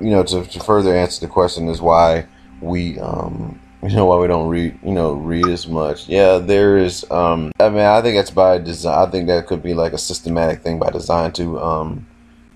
[0.00, 2.26] you know, to, to further answer the question is why
[2.60, 6.06] we um, you know, why we don't read, you know, read as much.
[6.06, 7.10] Yeah, there is.
[7.10, 9.08] Um, I mean, I think that's by design.
[9.08, 12.06] I think that could be like a systematic thing by design to um,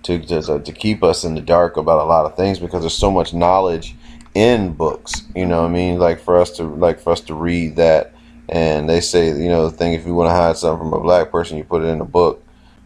[0.02, 2.96] to to, to keep us in the dark about a lot of things because there's
[2.96, 3.96] so much knowledge
[4.34, 5.22] in books.
[5.34, 8.12] You know, I mean, like for us to like for us to read that,
[8.50, 11.02] and they say, you know, the thing if you want to hide something from a
[11.02, 12.43] black person, you put it in a book,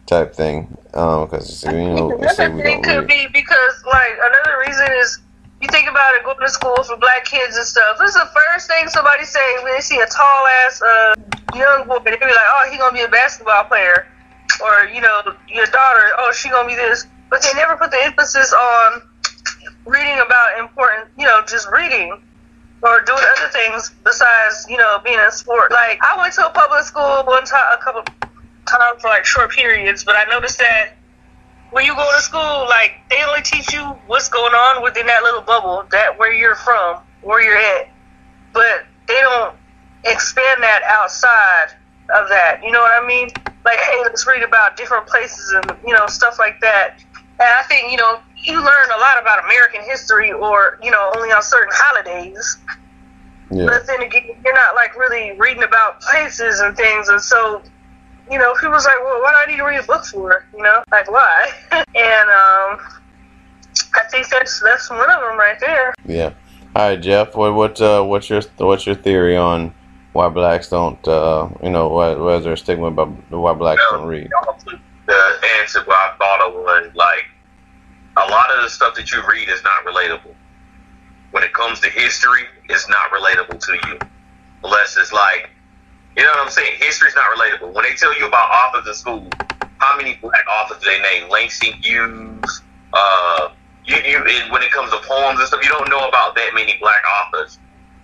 [0.09, 0.75] type thing.
[0.93, 3.31] Um, because you know, Another we thing don't could read.
[3.31, 5.19] be because, like, another reason is
[5.61, 7.97] you think about it, going to school for black kids and stuff.
[7.99, 11.15] This is the first thing somebody say when they see a tall ass uh,
[11.55, 11.99] young boy.
[12.03, 14.07] They be like, "Oh, he gonna be a basketball player,"
[14.63, 18.03] or you know, your daughter, "Oh, she gonna be this." But they never put the
[18.03, 19.01] emphasis on
[19.85, 22.19] reading about important, you know, just reading
[22.81, 25.71] or doing other things besides, you know, being in sport.
[25.71, 28.03] Like I went to a public school one time, a couple
[28.65, 30.93] times for like short periods, but I noticed that
[31.71, 35.23] when you go to school, like they only teach you what's going on within that
[35.23, 37.89] little bubble, that where you're from, where you're at,
[38.53, 39.55] but they don't
[40.05, 41.75] expand that outside
[42.15, 42.61] of that.
[42.63, 43.29] You know what I mean?
[43.65, 46.99] Like, hey, let's read about different places and you know stuff like that.
[47.13, 51.11] And I think you know you learn a lot about American history, or you know,
[51.15, 52.57] only on certain holidays.
[53.51, 57.61] Yeah, But then again, you're not like really reading about places and things, and so
[58.29, 60.45] you know, people's like, well, what do I need to read a book for?
[60.55, 61.51] You know, like why?
[61.71, 62.79] and um,
[63.95, 65.93] I think that's that's one of them right there.
[66.05, 66.33] yeah.
[66.75, 67.35] All right, Jeff.
[67.35, 69.73] What what uh, what's your what's your theory on
[70.13, 73.81] why blacks don't uh, you know why, why is there a stigma about why blacks
[73.89, 74.29] don't read?
[75.07, 77.25] The answer what I thought of was like
[78.17, 80.35] a lot of the stuff that you read is not relatable.
[81.31, 83.99] When it comes to history, it's not relatable to you.
[84.63, 85.49] Unless it's like,
[86.15, 86.73] you know what I'm saying?
[86.79, 87.73] History's not relatable.
[87.73, 89.29] When they tell you about authors in school,
[89.77, 91.29] how many black authors do they name?
[91.29, 92.61] Langston Hughes.
[92.93, 93.49] Uh,
[93.85, 94.19] you, you,
[94.51, 97.57] when it comes to poems and stuff, you don't know about that many black authors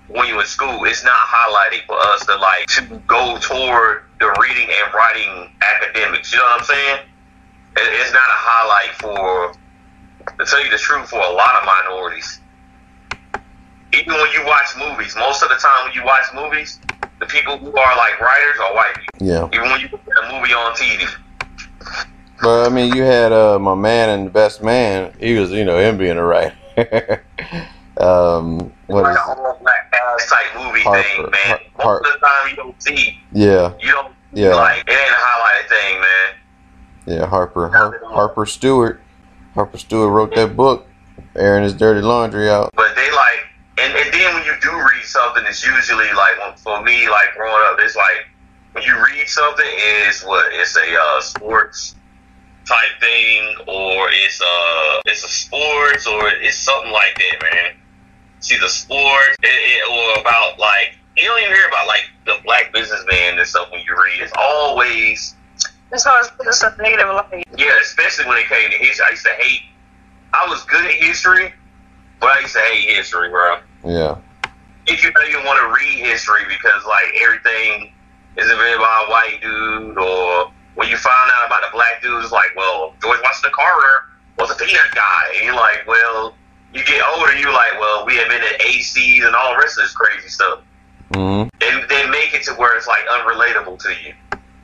[0.08, 0.86] when you're in school.
[0.86, 6.32] It's not highlighted for us to like to go toward the reading and writing academics.
[6.32, 7.00] You know what I'm saying?
[7.78, 9.54] It, it's not a highlight for,
[10.38, 12.40] to tell you the truth, for a lot of minorities.
[13.98, 16.80] Even when you watch movies, most of the time when you watch movies,
[17.20, 19.28] the people who are like writers are white people.
[19.28, 21.08] Yeah, Even when you put a movie on TV.
[22.42, 25.14] but I mean, you had uh, my man and the best man.
[25.20, 26.56] He was you know him being a writer.
[28.00, 31.60] um, what like is a black ass type movie Harper- thing, man.
[31.80, 34.56] Har- Most of the time you don't see yeah you don't Yeah.
[34.56, 37.20] Like it ain't a highlighted thing, man.
[37.20, 39.00] Yeah, Harper Har- Harper Stewart.
[39.54, 40.86] Harper Stewart wrote that book,
[41.38, 42.72] airing his dirty laundry out.
[42.76, 43.46] But they like,
[43.78, 47.64] and, and then when you do read something, it's usually like for me, like growing
[47.68, 48.28] up, it's like
[48.72, 49.66] when you read something,
[50.08, 51.96] is what it's a uh, sports
[52.66, 57.76] type thing, or it's uh it's a sports, or it's something like that, man.
[58.40, 62.38] See the sports, it, it, or about like you don't even hear about like the
[62.46, 64.22] black businessman and stuff when you read.
[64.22, 65.36] It's always
[65.92, 69.06] it's always putting stuff negative, like yeah, especially when it came to history.
[69.06, 69.62] I used to hate.
[70.34, 71.54] I was good at history,
[72.20, 73.58] but I used to hate history, bro.
[73.84, 74.18] Yeah.
[74.88, 77.94] If you don't even want to read history because like everything
[78.38, 82.32] is invented by a white dude, or when you find out about the black dudes,
[82.32, 84.06] like, well, George Washington Carter
[84.38, 86.36] was a peanut guy, and you're like, well,
[86.74, 89.94] you get older, you're like, well, we invented ACs and all the rest of this
[89.94, 90.60] crazy stuff.
[91.14, 94.14] hmm And they make it to where it's like unrelatable to you.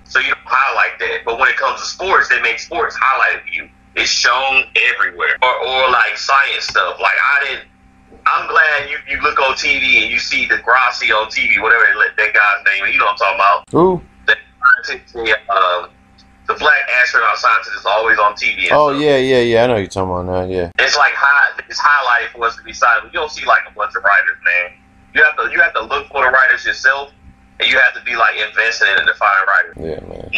[0.03, 1.23] So you don't highlight that.
[1.23, 3.69] But when it comes to sports, they make sports highlight you.
[3.95, 4.63] It's shown
[4.95, 5.38] everywhere.
[5.41, 6.99] Or, or like science stuff.
[6.99, 7.67] Like I didn't.
[8.25, 11.86] I'm glad you, you look on TV and you see deGrasse on TV, whatever
[12.17, 12.93] that guy's name.
[12.93, 13.73] You know what I'm talking about?
[13.73, 14.01] Ooh.
[14.27, 14.36] The,
[15.13, 15.88] the, uh,
[16.47, 18.67] the black astronaut scientist is always on TV.
[18.71, 19.01] Oh stuff.
[19.01, 19.63] yeah, yeah, yeah.
[19.63, 20.54] I know you're talking about now.
[20.54, 20.71] Yeah.
[20.80, 23.13] It's like high, it's highlighted for us to be silent.
[23.13, 24.77] You don't see like a bunch of writers, man.
[25.13, 27.12] You have to you have to look for the writers yourself,
[27.60, 29.75] and you have to be like invested in it to find writers.
[29.77, 30.30] Yeah, man.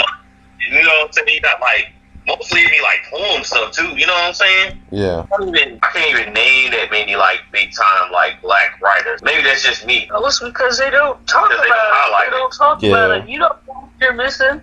[0.71, 1.27] You know what I'm saying?
[1.29, 1.91] You got like
[2.27, 3.89] mostly be like poem stuff too.
[3.97, 4.77] You know what I'm saying?
[4.91, 5.25] Yeah.
[5.33, 9.21] I, don't even, I can't even name that many like big time like black writers.
[9.23, 10.09] Maybe that's just me.
[10.11, 11.93] oh, it's because they don't talk about they don't it.
[11.93, 12.89] highlight They don't talk Yeah.
[12.91, 13.29] about it.
[13.29, 14.61] You don't know what you're missing.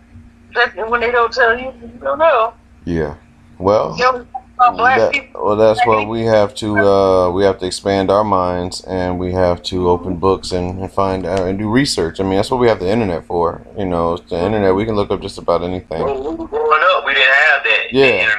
[0.55, 2.55] That when they don't tell you, you don't know.
[2.85, 3.14] Yeah.
[3.59, 4.30] Well, You don't
[4.61, 6.77] talk about black that- well, that's what we have to.
[6.79, 10.92] Uh, we have to expand our minds, and we have to open books and, and
[10.92, 12.20] find out and do research.
[12.20, 13.62] I mean, that's what we have the internet for.
[13.79, 14.75] You know, it's the internet.
[14.75, 16.03] We can look up just about anything.
[16.05, 18.05] When we were growing up, we didn't have that Yeah.
[18.05, 18.37] internet.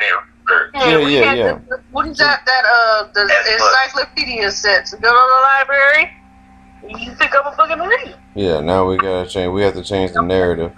[0.48, 0.72] research.
[0.76, 1.60] Yeah, yeah, had yeah.
[1.70, 2.42] The, what is that?
[2.46, 4.92] That uh, the That's what- encyclopedia sets.
[4.94, 6.12] Go to the library.
[6.88, 8.16] You pick up a book and read.
[8.36, 8.60] Yeah.
[8.60, 9.52] Now we gotta change.
[9.54, 10.74] We have to change the narrative.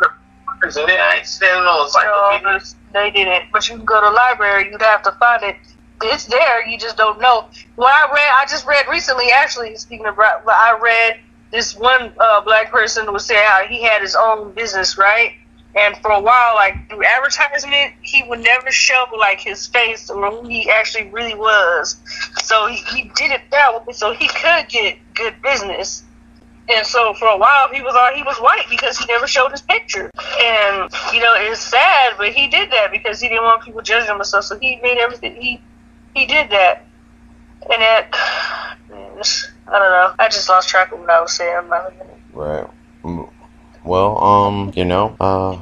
[0.62, 2.76] And then I ain't standing on No, encyclopedias.
[2.94, 3.52] They didn't.
[3.52, 4.70] But you can go to the library.
[4.72, 5.56] You'd have to find it.
[6.02, 6.68] It's there.
[6.68, 7.48] You just don't know.
[7.76, 9.28] What I read, I just read recently.
[9.34, 11.20] Actually, speaking of, I read
[11.52, 15.34] this one uh, black person was saying how he had his own business, right?
[15.76, 20.30] And for a while, like through advertisement, he would never show like his face or
[20.30, 21.98] who he actually really was.
[22.44, 26.04] So he, he did it that way, so he could get good business.
[26.70, 29.52] And so for a while he was all he was white because he never showed
[29.52, 30.10] his picture.
[30.40, 34.10] And you know, it's sad, but he did that because he didn't want people judging
[34.10, 34.46] him and stuff.
[34.46, 35.62] So he made everything he
[36.16, 36.86] he did that.
[37.70, 38.10] And that
[39.68, 40.14] I don't know.
[40.20, 41.70] I just lost track of what I was saying.
[42.34, 42.68] Right.
[43.84, 45.58] Well, um, you know, uh,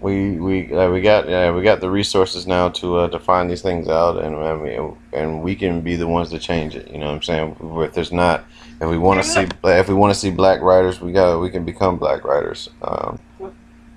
[0.00, 3.50] we we uh, we got uh, we got the resources now to uh, to find
[3.50, 6.90] these things out, and I mean, and we can be the ones to change it.
[6.90, 7.56] You know what I'm saying?
[7.60, 8.44] If there's not,
[8.80, 11.50] if we want to see, if we want to see black writers, we got we
[11.50, 12.70] can become black writers.
[12.82, 13.18] Um,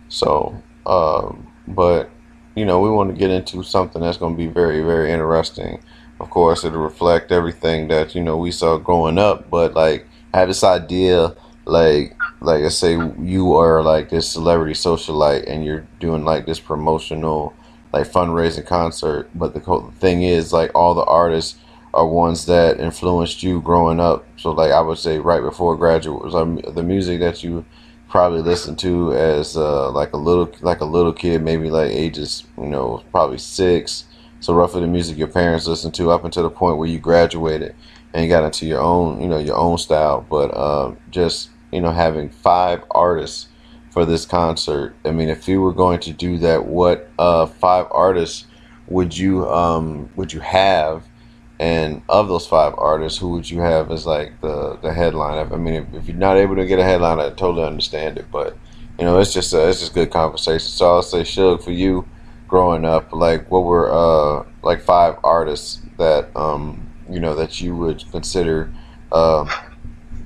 [0.10, 2.10] so, um, but
[2.56, 5.82] you know, we want to get into something that's going to be very very interesting.
[6.20, 10.40] Of course, it'll reflect everything that you know we saw growing up, but like I
[10.40, 11.36] had this idea
[11.66, 16.60] like like I say you are like this celebrity socialite and you're doing like this
[16.60, 17.54] promotional
[17.94, 21.58] like fundraising concert but the co- thing is like all the artists
[21.94, 24.26] are ones that influenced you growing up.
[24.38, 27.66] So like I would say right before graduate was um, the music that you
[28.10, 32.46] probably listened to as uh, like a little like a little kid maybe like ages
[32.58, 34.06] you know probably six.
[34.40, 37.76] So roughly the music your parents listened to up until the point where you graduated
[38.14, 40.26] and got into your own you know your own style.
[40.30, 43.48] But uh, just you know having five artists
[43.92, 44.96] for this concert.
[45.06, 48.46] I mean if you were going to do that what uh, five artists
[48.88, 51.06] would you um, would you have?
[51.60, 55.56] And of those five artists who would you have as like the the headline i
[55.56, 58.58] mean if, if you're not able to get a headline i totally understand it but
[59.00, 60.68] you know it's just uh, it's just good conversation.
[60.68, 62.06] So i'll say Shug, for you
[62.48, 67.76] growing up like what were uh like five artists that um you know that you
[67.76, 68.74] would consider
[69.12, 69.46] uh,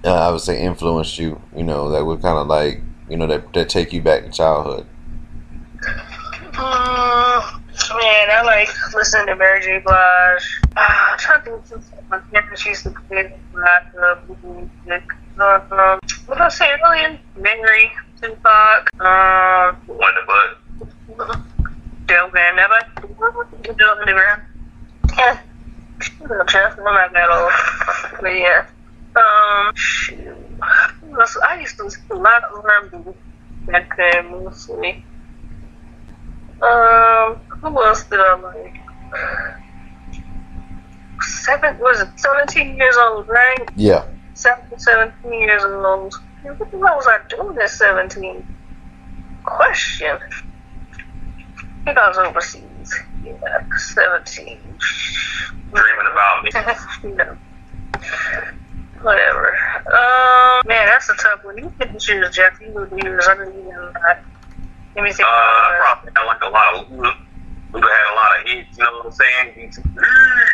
[0.08, 3.28] uh, I would say influenced you, you know, that would kind of like, you know,
[3.28, 4.88] that, that take you back to childhood.
[6.54, 7.60] Mm,
[8.00, 9.80] man, I like listening to Mary J.
[9.80, 10.62] Blige.
[10.76, 15.04] Uh, I'm trying to think of my parents used to play black uh, music.
[15.40, 17.20] Uh, um, what did I say earlier?
[17.36, 17.92] Mary,
[18.22, 21.38] Tupac, um, Wonder Bud.
[22.08, 22.80] Del Van Never.
[23.76, 24.48] Del Van Never.
[25.18, 25.40] Yeah.
[26.00, 26.78] Shut up, Jeff.
[26.78, 27.52] I'm not that old.
[28.22, 28.66] But yeah.
[29.18, 30.38] Um, shoot.
[31.50, 33.12] I used to listen to a lot of R&B.
[33.66, 35.04] back then mostly.
[36.62, 38.76] Um, who else did I like?
[41.22, 43.70] Seven was it seventeen years old, right?
[43.76, 44.06] Yeah.
[44.34, 46.14] Seven, 17 years old.
[46.44, 48.46] What the hell was I doing at seventeen?
[49.44, 50.18] Question.
[50.20, 52.94] I think I was overseas.
[53.24, 53.34] Yeah,
[53.78, 54.60] seventeen.
[55.74, 57.16] Dreaming about me.
[57.16, 57.38] no.
[59.02, 59.56] Whatever.
[59.88, 61.58] Um, man, that's a tough one.
[61.58, 62.60] You couldn't choose Jeff.
[62.60, 64.24] You would use other than that.
[64.96, 65.28] Let me think.
[65.28, 66.88] Uh, probably had like a lot of.
[67.74, 69.72] Luda had a lot of hits, you know what I'm saying?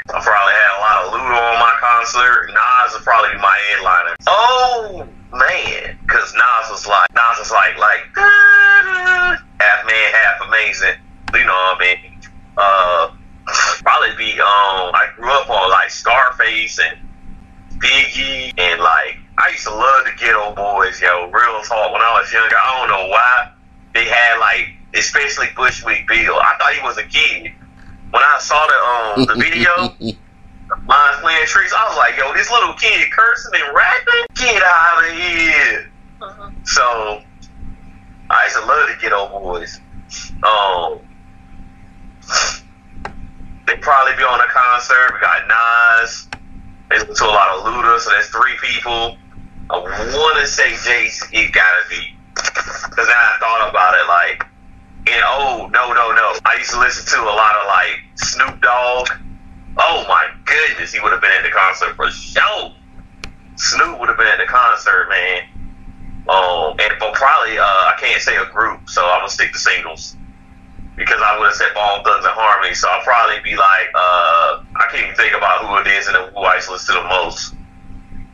[0.10, 2.50] I probably had a lot of Luda on my concert.
[2.50, 4.16] Nas would probably be my headliner.
[4.28, 10.96] Oh man, because Nas was like, Nas was like, like half man, half amazing.
[11.34, 12.20] You know what I mean?
[12.58, 13.12] Uh,
[13.84, 16.98] probably be um, I grew up on like Scarface and
[17.84, 21.30] Biggie and like I used to love the Geto Boys, yo.
[21.30, 21.92] Real talk.
[21.92, 23.52] When I was younger, I don't know why
[23.94, 26.36] they had like, especially Bushwick Bill.
[26.40, 27.52] I thought he was a kid.
[28.12, 30.16] When I saw the um the video,
[30.86, 31.74] Mine's playing tricks.
[31.78, 34.26] I was like, yo, this little kid cursing and rapping?
[34.36, 35.92] Get out of here.
[36.22, 36.68] Mhm.
[36.68, 37.22] So,
[38.30, 39.80] I used to love the Geto Boys.
[40.44, 41.00] Um,
[43.68, 45.14] they probably be on a concert.
[45.14, 46.28] We got Nas.
[46.94, 49.18] Listen to a lot of Luda, so that's three people.
[49.72, 52.16] I want to say Jace, it gotta be.
[52.36, 54.46] Because then I thought about it, like,
[55.10, 56.38] and oh, no, no, no.
[56.46, 59.10] I used to listen to a lot of, like, Snoop Dogg.
[59.76, 62.72] Oh my goodness, he would have been at the concert for sure.
[63.56, 65.50] Snoop would have been at the concert, man.
[66.30, 69.60] Um, and but probably uh, I can't say a group, so I'm gonna stick to
[69.60, 70.16] singles
[70.96, 72.74] because I would have said Bone Thugs and Harmony.
[72.74, 76.18] So I'll probably be like, uh, I can't even think about who it is and
[76.18, 77.56] who I listen to the most.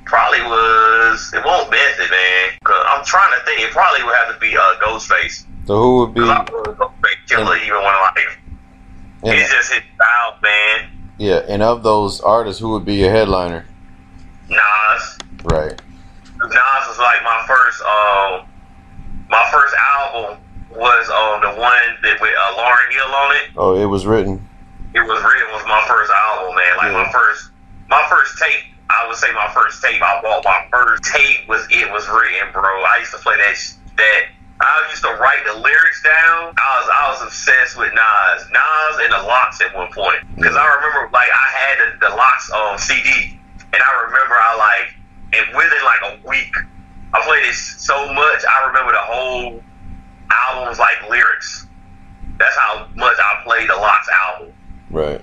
[0.06, 2.50] Probably was it won't Method, man.
[2.64, 3.62] Cause I'm trying to think.
[3.62, 5.46] It probably would have to be uh, Ghostface.
[5.66, 6.22] So who would be?
[6.22, 8.40] I Ghostface Killah, even when like
[9.24, 10.90] And, it's just his style, man.
[11.20, 13.66] yeah, and of those artists, who would be your headliner?
[14.50, 15.18] Nas.
[15.44, 15.80] Right.
[16.42, 18.48] Nas was like my first um
[19.30, 20.40] my first album
[20.72, 23.46] was um the one that with uh, Lauryn Hill on it.
[23.58, 24.46] Oh, it was written.
[24.94, 26.78] It was written was my first album, man.
[26.78, 27.04] Like Yeah.
[27.04, 27.50] my first
[27.90, 28.66] my first tape.
[28.90, 30.02] I would say my first tape.
[30.02, 32.64] I bought my first tape was it was written, bro.
[32.64, 33.56] I used to play that
[33.98, 34.22] that.
[34.62, 36.52] I used to write the lyrics down.
[36.58, 40.56] I was I was obsessed with Nas, Nas and the Lox at one point because
[40.56, 43.40] I remember like I had the, the Lox on CD,
[43.74, 44.90] and I remember I like
[45.32, 46.52] and within like a week,
[47.14, 48.42] I played it so much.
[48.44, 49.64] I remember the whole
[50.32, 51.68] album's like lyrics.
[52.38, 54.54] That's how much I played the Lox album.
[54.90, 55.22] Right.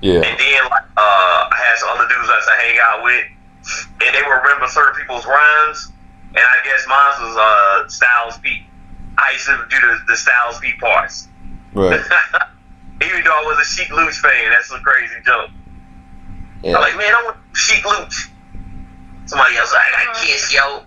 [0.00, 0.20] Yeah.
[0.20, 3.24] And then like uh, I had some other dudes I used to hang out with,
[4.04, 5.90] and they would remember certain people's rhymes.
[6.36, 8.66] And I guess mine was uh, Styles P.
[9.16, 11.28] I used to do the, the Styles P parts.
[11.72, 12.00] Right.
[13.02, 15.50] Even though I was a Sheek Louch fan, that's a crazy joke.
[16.62, 16.76] Yeah.
[16.76, 18.30] I'm like, man, I want Sheek Louch.
[19.26, 20.82] Somebody else like, I kiss yo.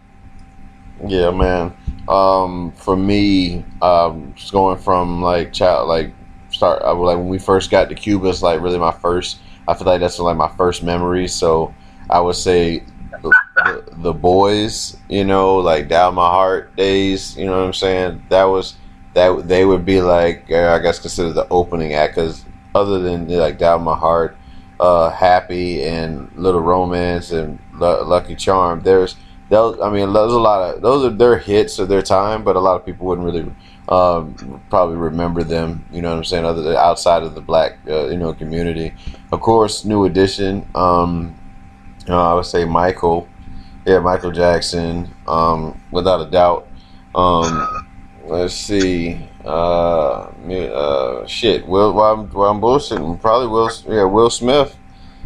[1.08, 1.76] Yeah, man.
[2.10, 6.14] Um, for me, um, just going from like child, like
[6.50, 9.40] start, I like when we first got to Cuba, it's like really my first.
[9.68, 11.28] I feel like that's like my first memory.
[11.28, 11.74] So
[12.10, 12.84] I would say
[13.22, 17.36] the, the, the boys, you know, like dial my heart days.
[17.38, 18.24] You know what I'm saying?
[18.30, 18.76] That was
[19.14, 23.28] that they would be like uh, I guess considered the opening act because other than
[23.28, 24.38] like dial my heart,
[24.80, 29.16] uh, happy and little romance and Lu- lucky charm, there's
[29.50, 32.56] those I mean there's a lot of those are their hits of their time, but
[32.56, 33.52] a lot of people wouldn't really
[33.90, 35.86] um, probably remember them.
[35.92, 36.46] You know what I'm saying?
[36.46, 38.94] Other than outside of the black uh, you know community,
[39.32, 40.68] of course, New Edition.
[40.76, 41.36] Um,
[42.10, 43.28] uh, I would say Michael,
[43.86, 46.68] yeah, Michael Jackson, um, without a doubt.
[47.16, 47.88] Um,
[48.26, 51.68] let's see, uh, uh, shit.
[51.68, 53.70] Will while I'm, while I'm bullshitting, probably Will.
[53.88, 54.78] Yeah, Will Smith.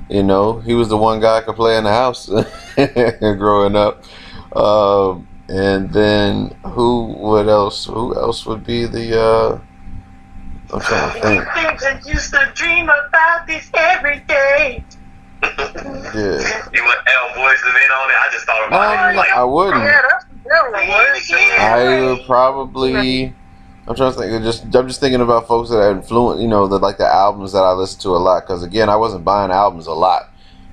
[0.10, 2.30] You know, he was the one guy I could play in the house
[3.38, 4.04] growing up.
[4.56, 7.06] Um, and then who?
[7.14, 7.86] What else?
[7.86, 9.20] Who else would be the?
[9.22, 9.60] Uh,
[10.74, 11.44] I'm trying to think.
[11.54, 14.84] Things I used to dream about this every day.
[15.44, 18.16] Yeah, You want L Boys to be on it?
[18.16, 19.18] I just thought about Um, it.
[19.18, 19.84] Like, I wouldn't.
[19.84, 21.32] Yeah, that's that one was.
[21.60, 23.34] I would probably.
[23.88, 24.32] I'm trying to think.
[24.34, 26.42] of Just I'm just thinking about folks that are influent.
[26.42, 28.42] You know, the like the albums that I listen to a lot.
[28.42, 30.30] Because again, I wasn't buying albums a lot,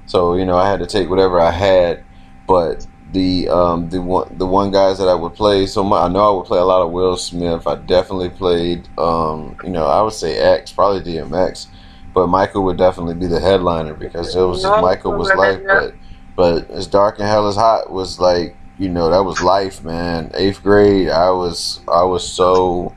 [0.06, 2.04] so you know I had to take whatever I had.
[2.46, 6.02] But the um the one the one guys that I would play so much.
[6.02, 7.66] I know I would play a lot of Will Smith.
[7.66, 8.88] I definitely played.
[8.98, 11.68] Um, you know, I would say X, probably DMX,
[12.12, 15.60] but Michael would definitely be the headliner because it was No, Michael was life.
[15.66, 15.94] But
[16.36, 20.30] but as dark and hell is hot was like you know that was life, man.
[20.34, 22.94] Eighth grade, I was I was so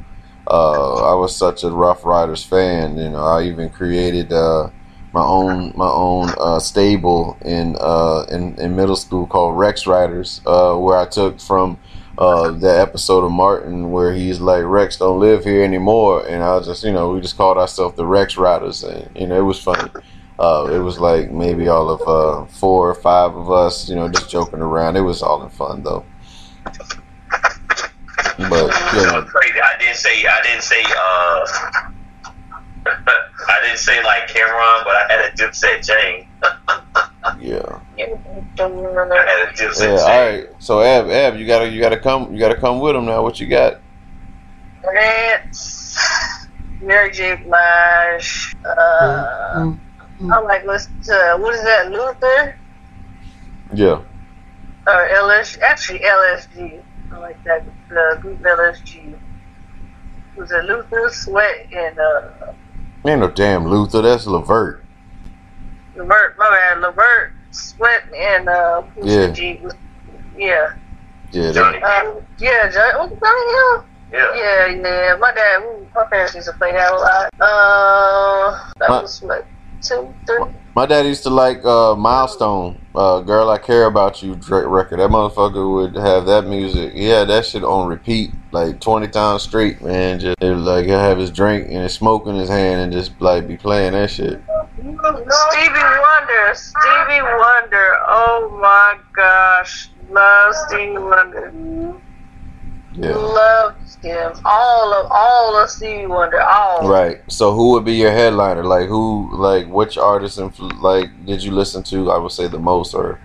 [0.47, 2.97] uh, I was such a Ruff Ryders fan.
[2.97, 4.69] You know, I even created uh,
[5.13, 10.41] my own my own uh, stable in, uh, in in middle school called Rex Riders,
[10.45, 11.77] uh, where I took from
[12.17, 16.55] uh, the episode of Martin where he's like Rex don't live here anymore, and I
[16.55, 19.43] was just you know we just called ourselves the Rex Riders, and you know it
[19.43, 19.89] was funny.
[20.39, 24.09] Uh, it was like maybe all of uh, four or five of us, you know,
[24.09, 24.97] just joking around.
[24.97, 26.03] It was all in fun though.
[26.63, 29.61] But yeah, crazy.
[29.61, 30.25] I didn't say.
[30.25, 30.83] I didn't say.
[32.85, 32.91] Uh,
[33.49, 36.25] I didn't say like Cam'ron, but I had a Dipset chain.
[37.39, 37.79] yeah.
[37.97, 39.99] I had a Dipset Yeah, chain.
[39.99, 40.47] all right.
[40.59, 43.23] So Ab, Ab, you gotta, you gotta come, you gotta come with him now.
[43.23, 43.81] What you got?
[44.83, 46.47] Prince,
[46.81, 47.35] Mary J.
[47.45, 48.53] Blige.
[48.65, 49.73] Uh,
[50.31, 51.91] I like listen to what is that?
[51.91, 52.55] Luther
[53.73, 54.01] Yeah,
[54.87, 55.57] or LS?
[55.67, 56.83] Actually, LSG.
[57.11, 59.15] I like that the group LSG.
[60.35, 62.53] Was it Luther, Sweat, and uh,
[63.05, 64.01] ain't no damn Luther.
[64.01, 64.83] That's Levert.
[65.95, 66.35] Levert?
[66.37, 69.31] My bad, Levert, Sweat, and uh, Yeah.
[69.31, 69.61] G?
[70.37, 70.69] Yeah,
[71.31, 71.81] Yeah, Johnny.
[71.83, 72.91] uh, yeah, Johnny.
[72.95, 73.85] Oh, Johnny Gill.
[74.13, 74.35] Yeah.
[74.35, 75.15] Yeah, yeah.
[75.17, 75.61] My dad,
[75.95, 77.29] my parents used to play that a lot.
[77.39, 79.47] Uh, that My- was what
[79.81, 80.43] two, three.
[80.75, 84.99] My dad used to like uh, Milestone, uh, "Girl I Care About You" record.
[84.99, 86.93] That motherfucker would have that music.
[86.95, 90.19] Yeah, that shit on repeat like twenty times straight, man.
[90.19, 92.93] Just it was like he'll have his drink and his smoke in his hand and
[92.93, 94.41] just like be playing that shit.
[94.77, 97.97] Stevie Wonder, Stevie Wonder.
[98.07, 102.01] Oh my gosh, love Stevie Wonder.
[102.93, 103.15] Yeah.
[103.15, 104.33] Loved him.
[104.43, 106.41] All of all of Stevie Wonder.
[106.41, 106.89] All.
[106.89, 107.21] Right.
[107.31, 108.63] So who would be your headliner?
[108.63, 109.29] Like who?
[109.33, 110.37] Like which artist?
[110.39, 112.11] Influ- like did you listen to?
[112.11, 113.19] I would say the most, or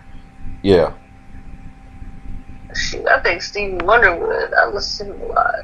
[0.62, 0.92] yeah.
[2.74, 4.54] Shoot, I think Stevie Wonder would.
[4.54, 5.54] I listen to a lot.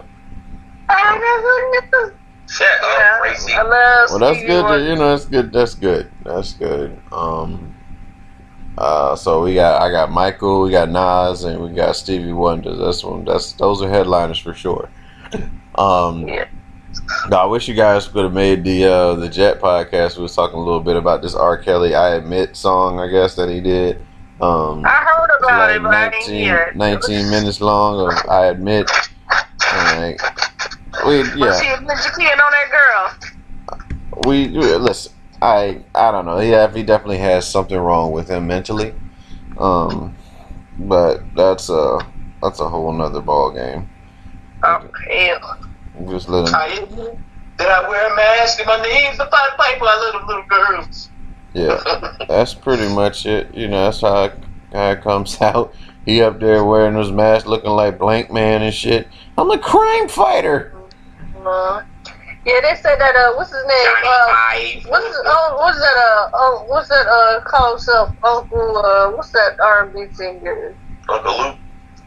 [0.89, 2.18] I never knew.
[2.49, 3.53] Shut Yeah, Gracie.
[3.53, 3.63] I
[4.09, 4.67] Well, that's good.
[4.67, 5.53] To, you know, that's good.
[5.53, 6.11] That's good.
[6.23, 6.99] That's good.
[7.11, 7.75] Um.
[8.77, 9.15] Uh.
[9.15, 9.81] So we got.
[9.81, 10.63] I got Michael.
[10.63, 12.75] We got Nas, and we got Stevie Wonder.
[12.75, 13.25] That's one.
[13.25, 14.89] That's those are headliners for sure.
[15.75, 16.27] Um.
[16.27, 16.47] Yeah.
[17.29, 20.17] No, I wish you guys could have made the uh, the Jet podcast.
[20.17, 21.57] We was talking a little bit about this R.
[21.57, 23.97] Kelly "I Admit" song, I guess that he did.
[24.41, 26.75] Um, I heard about like it, but I didn't 19, hear it.
[26.75, 28.07] 19 minutes long.
[28.11, 28.89] Of "I Admit."
[29.71, 30.28] And like,
[31.07, 33.29] we yeah, he peeing on that girl?
[34.25, 35.13] we listen.
[35.41, 36.39] I I don't know.
[36.39, 38.93] Yeah, he definitely has something wrong with him mentally.
[39.57, 40.15] Um,
[40.77, 41.99] but that's a
[42.41, 43.89] that's a whole nother ball game.
[44.63, 45.59] Oh hell.
[46.09, 47.17] Just let him.
[47.57, 51.09] Did I wear a mask and my name's the fight fight by little little girls?
[51.53, 52.15] Yeah.
[52.27, 53.53] That's pretty much it.
[53.53, 54.33] You know, that's how it,
[54.71, 55.73] how it comes out.
[56.05, 59.07] He up there wearing his mask, looking like Blankman and shit.
[59.37, 60.73] I'm a crime fighter.
[62.45, 63.15] Yeah, they said that.
[63.15, 63.87] Uh, what's his name?
[64.05, 65.97] Uh, what's his, oh, what's that?
[65.97, 67.05] Uh, oh, what's that?
[67.07, 68.77] Uh, call himself Uncle?
[68.77, 70.75] Uh, what's that R&B singer?
[71.09, 71.57] Uncle Luke.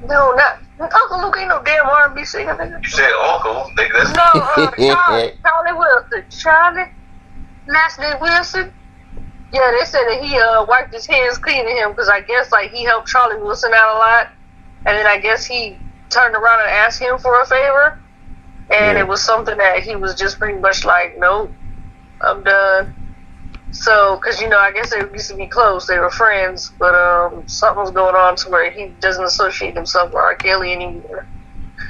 [0.04, 1.36] No, not Uncle Luke.
[1.38, 2.54] Ain't no damn R&B singer.
[2.54, 2.82] Nigga.
[2.82, 3.70] You said Uncle.
[3.78, 6.24] Nigga, that's No, uh, Charlie, Charlie Wilson.
[6.30, 6.90] Charlie,
[7.68, 8.72] last name Wilson.
[9.52, 12.50] Yeah, they said that he uh wiped his hands clean of him because I guess
[12.52, 14.28] like he helped Charlie Wilson out a lot,
[14.86, 15.76] and then I guess he
[16.08, 18.01] turned around and asked him for a favor,
[18.70, 19.00] and Yeah.
[19.00, 21.50] it was something that he was just pretty much like, nope,
[22.20, 22.94] I'm done.
[23.70, 26.94] So, because you know, I guess they used to be close, they were friends, but
[26.94, 30.34] um, something was going on to where he doesn't associate himself with R.
[30.34, 31.26] Kelly anymore.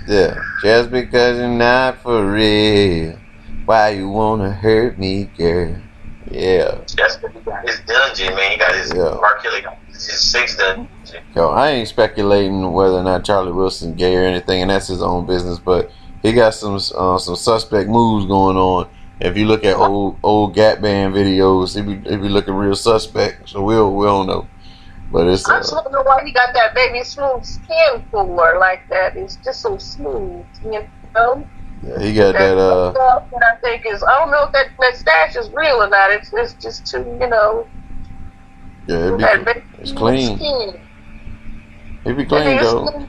[0.07, 0.37] Yeah.
[0.63, 3.19] Just because you're not for real.
[3.65, 5.77] Why you wanna hurt me, girl?
[6.31, 6.79] Yeah.
[6.97, 8.53] that's what he got his dungeon, man.
[8.53, 9.03] He got his Yeah.
[9.03, 9.39] R.
[9.43, 10.89] Kelly got his six dungeon.
[11.35, 15.03] Yo, I ain't speculating whether or not Charlie Wilson gay or anything, and that's his
[15.03, 15.59] own business.
[15.59, 15.91] But
[16.23, 18.89] he got some uh, some suspect moves going on.
[19.21, 22.75] If you look at old old Gap Band videos, he be, he be looking real
[22.75, 23.49] suspect.
[23.49, 24.49] So we'll we don't know.
[25.11, 28.25] But it's I just uh, don't know why he got that baby smooth skin for
[28.59, 29.17] like that.
[29.17, 31.47] It's just so smooth, you know.
[31.83, 34.69] yeah, he got that uh stuff that I think is I don't know if that,
[34.81, 36.11] that stash is real or not.
[36.11, 37.67] It's it's just too you know
[38.87, 40.37] yeah it that be, it's clean.
[40.37, 40.81] Skin.
[42.05, 43.09] he be clean though.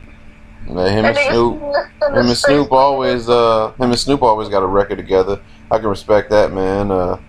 [0.68, 4.98] Him and Snoop, him and Snoop always uh him and Snoop always got a record
[4.98, 5.42] together.
[5.70, 6.90] I can respect that man.
[6.90, 7.20] Uh,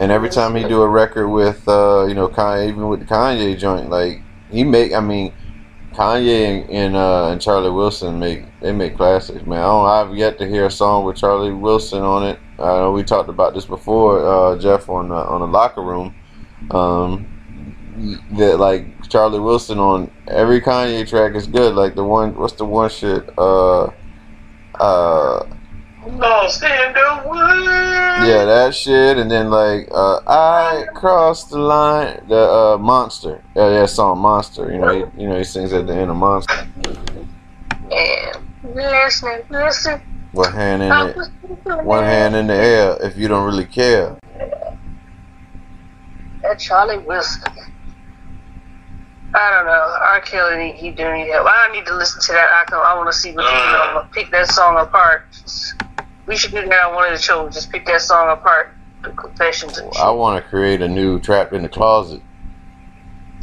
[0.00, 3.06] and every time he do a record with uh you know Kanye, even with the
[3.06, 5.32] Kanye joint, like he make I mean
[5.92, 9.58] Kanye and and, uh, and Charlie Wilson make they make classics, man.
[9.58, 12.38] I don't, I've yet to hear a song with Charlie Wilson on it.
[12.58, 16.14] I know we talked about this before, uh, Jeff, on the, on the locker room.
[16.70, 17.26] Um,
[18.36, 21.74] that like Charlie Wilson on every Kanye track is good.
[21.74, 23.28] Like the one, what's the one shit?
[23.36, 23.90] Uh,
[24.78, 25.46] uh,
[26.06, 28.26] Lost in the woods.
[28.26, 29.18] yeah, that shit.
[29.18, 33.42] And then like uh, I crossed the line, the uh, monster.
[33.54, 34.72] Yeah, yeah, song Monster.
[34.72, 36.66] You know, he, you know he sings at the end of Monster.
[37.90, 38.32] Yeah,
[38.64, 40.00] listen, listen.
[40.32, 42.96] One hand in it, one hand in the air.
[43.02, 44.16] If you don't really care.
[46.42, 47.42] That Charlie Wilson.
[49.32, 49.96] I don't know.
[50.00, 50.20] R.
[50.22, 51.44] Kelly need to keep doing that.
[51.44, 52.50] Well, I need to listen to that.
[52.50, 53.80] I can, I want to see what you know.
[53.82, 55.24] I'm gonna pick that song apart.
[56.26, 57.54] We should do that on one of the shows.
[57.54, 58.74] Just pick that song apart.
[59.02, 60.02] The confessions and shit.
[60.02, 62.20] I want to create a new Trapped in the Closet.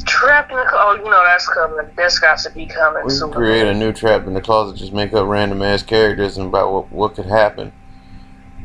[0.06, 1.86] Trapped in the oh, you know that's coming.
[1.96, 3.30] That's got to be coming We soon.
[3.32, 4.76] can create a new Trapped in the Closet.
[4.76, 7.72] Just make up random ass characters and about what what could happen.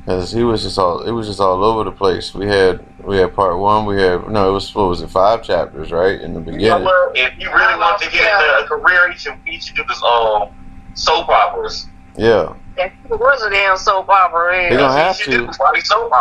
[0.06, 2.34] Cause he was just all it was just all over the place.
[2.34, 3.86] We had we had part one.
[3.86, 6.88] We had no, it was what was it five chapters right in the beginning.
[7.16, 10.04] If you really want to get into a career, you should, you should do this
[10.04, 10.50] um
[10.94, 11.88] soap operas.
[12.18, 14.68] Yeah, It was a damn soap opera.
[14.68, 14.80] He Yeah.
[14.82, 15.54] gonna have You should to.
[15.54, 15.76] soap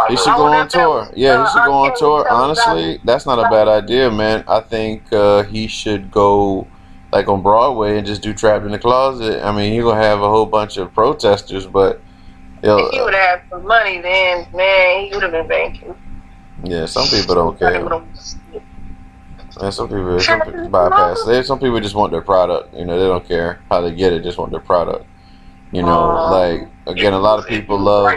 [0.08, 0.88] he should go on tour.
[0.88, 2.28] was, Yeah, he uh, should go on tour.
[2.30, 4.44] Honestly, that's not a bad idea, man.
[4.46, 6.68] I think uh, he should go
[7.12, 9.44] like on Broadway and just do Trapped in the Closet.
[9.44, 12.00] I mean, you're gonna have a whole bunch of protesters, but
[12.62, 15.94] he'll, If he would have had some money, then man, he would have been banking.
[16.64, 17.74] yeah, some people don't care.
[19.60, 21.24] And some people, some people bypass.
[21.24, 22.74] They, some people just want their product.
[22.74, 24.22] You know, they don't care how they get it.
[24.22, 25.04] Just want their product.
[25.72, 26.30] You know, Aw.
[26.30, 28.10] like again, a lot of people love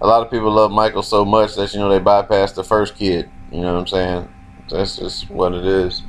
[0.00, 2.96] a lot of people love Michael so much that you know they bypass the first
[2.96, 3.30] kid.
[3.50, 4.28] You know what I'm saying?
[4.70, 6.02] That's just what it is.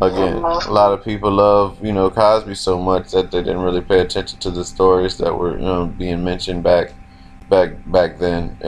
[0.00, 3.80] Again, a lot of people love you know Cosby so much that they didn't really
[3.80, 6.92] pay attention to the stories that were you know being mentioned back
[7.48, 8.58] back back then.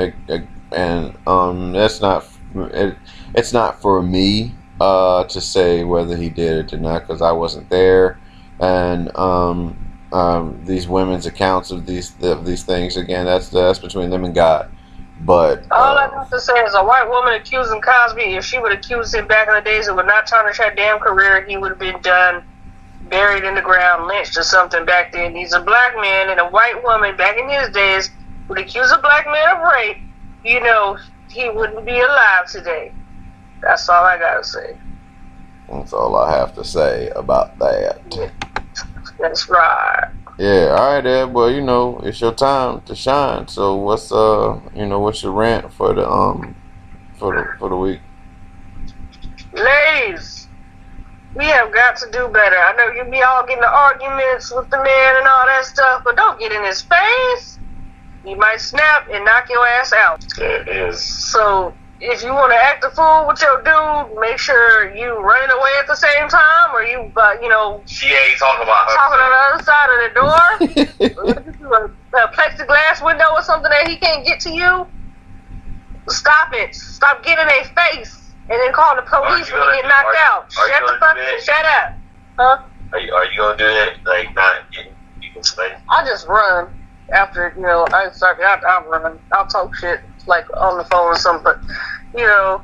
[0.72, 2.97] And um, that's not it,
[3.35, 7.68] it's not for me uh, to say whether he did or not because I wasn't
[7.68, 8.18] there,
[8.61, 9.76] and um,
[10.12, 14.35] um, these women's accounts of these of these things again that's that's between them and
[14.35, 14.70] God.
[15.21, 18.59] But All I uh, have to say is a white woman accusing Cosby, if she
[18.59, 21.45] would accuse him back in the days, it would not tarnish her damn career.
[21.45, 22.43] He would have been done,
[23.09, 25.35] buried in the ground, lynched or something back then.
[25.35, 28.11] He's a black man, and a white woman back in his days
[28.49, 29.99] would accuse a black man of rape.
[30.45, 30.99] You know,
[31.29, 32.93] he wouldn't be alive today.
[33.61, 34.77] That's all I gotta say.
[35.69, 38.01] that's all I have to say about that.
[39.19, 40.11] That's right.
[40.39, 41.34] Yeah, all right, Ed.
[41.34, 43.49] Well, you know it's your time to shine.
[43.49, 46.57] So what's uh you know what's your rant for the um
[47.18, 48.03] for the for the week?
[49.53, 50.49] Ladies,
[51.34, 52.57] we have got to do better.
[52.57, 56.03] I know you be all getting the arguments with the man and all that stuff,
[56.05, 57.59] but don't get in his face.
[58.24, 60.24] He might snap and knock your ass out.
[60.39, 61.03] It is.
[61.03, 65.51] So if you want to act a fool with your dude, make sure you running
[65.51, 68.95] away at the same time, or you, uh, you know, She ain't talking about her.
[68.95, 70.47] talking on the other side of the door,
[71.75, 74.87] a, a plexiglass window or something that he can't get to you.
[76.09, 76.75] Stop it!
[76.75, 80.45] Stop getting a face, and then call the police when you get knocked are out.
[80.45, 81.43] are Shut the fuck do that?
[81.43, 81.99] Shut up,
[82.39, 82.63] huh?
[82.93, 83.93] Are you, are you gonna do that?
[84.07, 85.75] Like not getting people space?
[85.91, 86.71] I just run
[87.13, 87.87] after you know.
[87.93, 88.39] I start.
[88.41, 89.19] I, I'll run.
[89.33, 91.43] I'll talk shit like on the phone or something.
[91.43, 91.59] But
[92.14, 92.62] you know,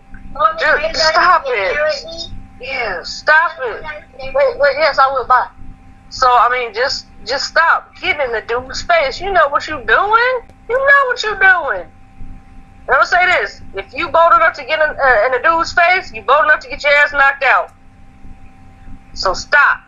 [0.61, 2.31] just stop it.
[2.61, 3.83] Yeah, stop it.
[4.21, 4.75] Wait, wait.
[4.79, 5.27] Yes, I will.
[5.27, 5.49] buy.
[6.11, 9.21] So I mean, just just stop getting in the dude's face.
[9.21, 10.37] You know what you're doing.
[10.69, 11.89] You know what you're doing.
[12.87, 15.73] Let me say this: if you bold enough to get in, uh, in the dude's
[15.73, 17.73] face, you bold enough to get your ass knocked out.
[19.15, 19.81] So stop.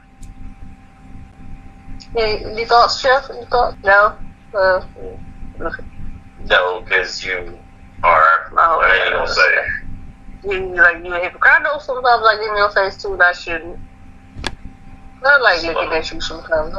[2.17, 3.29] Any, any thoughts, Chef?
[3.31, 3.77] Any thoughts?
[3.85, 4.17] No.
[4.55, 4.81] Uh,
[6.49, 7.59] No, because you
[8.03, 8.39] are.
[8.53, 9.43] Oh, I ain't gonna say.
[10.45, 11.53] you, you like you a hypocrite.
[11.59, 13.79] I know sometimes like in your face too, and I shouldn't.
[15.25, 16.75] I like looking at you sometimes.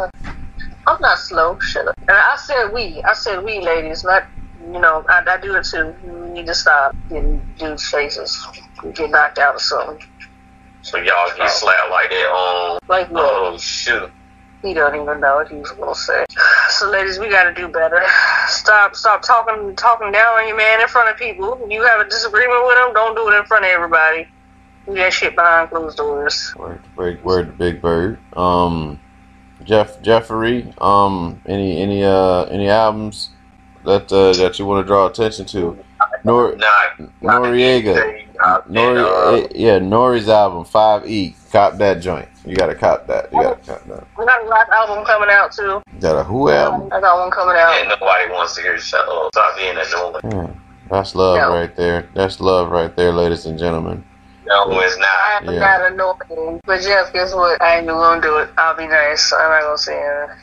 [0.87, 1.59] I'm not slow.
[1.59, 1.95] Shut up.
[2.07, 3.03] And I said we.
[3.03, 4.03] I said we, ladies.
[4.03, 4.27] Not
[4.61, 5.05] you know.
[5.09, 5.93] I, I do it too.
[6.05, 8.37] You need to stop getting dudes' faces.
[8.83, 9.99] You get knocked out or something.
[10.81, 12.79] So y'all get slapped like that on.
[12.87, 13.23] Like what?
[13.25, 14.09] Oh shoot.
[14.61, 16.25] He don't even know what he was gonna say.
[16.69, 18.03] So, ladies, we gotta do better.
[18.47, 21.59] Stop, stop talking, talking down on your man in front of people.
[21.63, 24.27] If you have a disagreement with him, don't do it in front of everybody.
[24.85, 26.53] Do that shit behind closed doors.
[26.55, 28.19] Word, word, word, Big Bird.
[28.37, 28.99] Um,
[29.63, 30.73] Jeff Jeffrey.
[30.79, 33.31] Um, any any uh any albums
[33.85, 35.77] that uh, that you want to draw attention to?
[36.23, 36.97] Nor Not.
[37.21, 38.23] Noriega.
[38.23, 41.35] And, Nori, uh, eh, yeah, Nori's album Five E.
[41.51, 42.29] Cop that joint.
[42.47, 43.31] You gotta cop that.
[43.33, 44.03] You gotta cop that.
[44.17, 45.81] I got a rap album coming out too.
[45.95, 46.89] Is that a Who album?
[46.93, 47.77] I got one coming out.
[47.79, 49.29] and nobody wants to hear shut up.
[49.33, 50.21] Stop being that normal.
[50.23, 50.53] Yeah,
[50.89, 51.53] that's love No.
[51.53, 52.09] right there.
[52.13, 54.03] That's love right there, ladies and gentlemen.
[54.45, 55.07] No, it's not.
[55.07, 55.55] I not.
[55.55, 55.59] haven't Yeah.
[55.59, 57.61] got a But Jeff, guess what?
[57.61, 58.49] I ain't even gonna do it.
[58.57, 59.33] I'll be nice.
[59.33, 60.37] I'm not gonna say anything.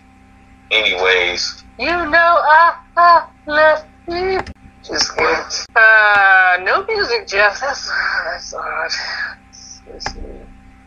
[0.71, 4.41] Anyways, You know I, I left you.
[4.85, 5.35] Just kidding.
[5.75, 7.59] Uh, no music, Jeff.
[7.61, 7.91] That's
[8.25, 8.91] that's odd.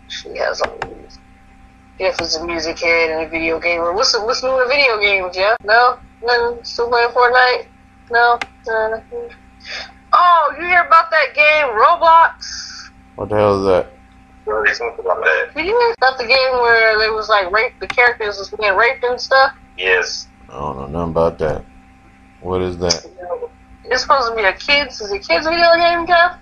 [0.07, 1.06] She has all these.
[1.99, 3.91] Jeff is a music head and a video gamer.
[3.91, 5.57] What's what's new in video games, Jeff?
[5.63, 6.63] No, nothing.
[6.63, 7.65] Still playing Fortnite?
[8.11, 8.39] No.
[8.69, 8.99] Uh,
[10.13, 12.91] oh, you hear about that game Roblox?
[13.15, 13.93] What the hell is that?
[14.45, 15.51] really talk about that.
[15.55, 17.73] Did you hear about the game where they was like rape?
[17.79, 19.53] The characters was being raped and stuff.
[19.77, 20.27] Yes.
[20.49, 21.65] I don't know nothing about that.
[22.41, 23.05] What is that?
[23.85, 25.01] It's supposed to be a kids.
[25.01, 26.37] Is it kids video game, Jeff?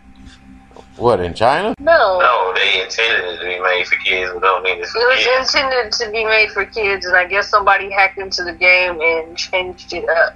[0.97, 1.73] What in China?
[1.79, 2.19] No.
[2.19, 5.07] No, they intended it to be made for kids, but don't mean it's for It
[5.07, 5.53] was kids.
[5.53, 9.35] intended to be made for kids, and I guess somebody hacked into the game and
[9.37, 10.35] changed it up.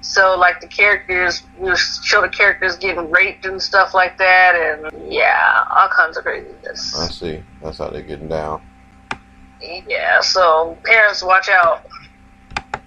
[0.00, 5.12] So, like the characters, you show the characters getting raped and stuff like that, and
[5.12, 6.96] yeah, all kinds of craziness.
[6.98, 7.42] I see.
[7.62, 8.62] That's how they're getting down.
[9.60, 11.86] Yeah, so parents, watch out.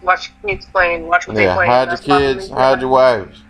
[0.02, 1.08] Watch your kids playing.
[1.08, 1.72] Watch what Yeah, they playing.
[1.72, 2.58] hide your That's probably kids, good.
[2.58, 3.44] hide your wives,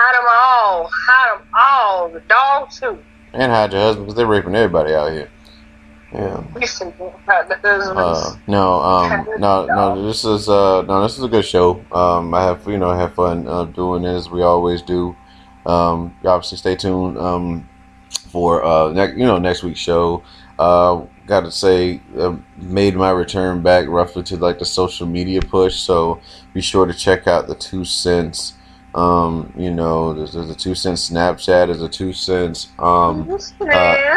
[0.00, 0.90] Hide them all.
[0.92, 2.08] Hide them all.
[2.10, 2.98] The dogs too.
[3.32, 5.28] and hide your husband because they're raping everybody out here.
[6.12, 6.42] Yeah.
[6.54, 6.94] We should
[7.26, 7.98] hide the husbands.
[7.98, 10.06] Uh, no, um, no, no.
[10.06, 11.84] This is uh, no, this is a good show.
[11.92, 15.14] Um, I have you know I have fun uh, doing it as we always do.
[15.66, 17.68] Um, obviously, stay tuned um,
[18.30, 20.22] for uh, next you know next week's show.
[20.58, 25.40] Uh, got to say, uh, made my return back roughly to like the social media
[25.42, 25.76] push.
[25.76, 26.20] So
[26.54, 28.54] be sure to check out the two cents.
[28.94, 33.36] Um, you know, there's, there's a two cents Snapchat, there's a two cents um, uh,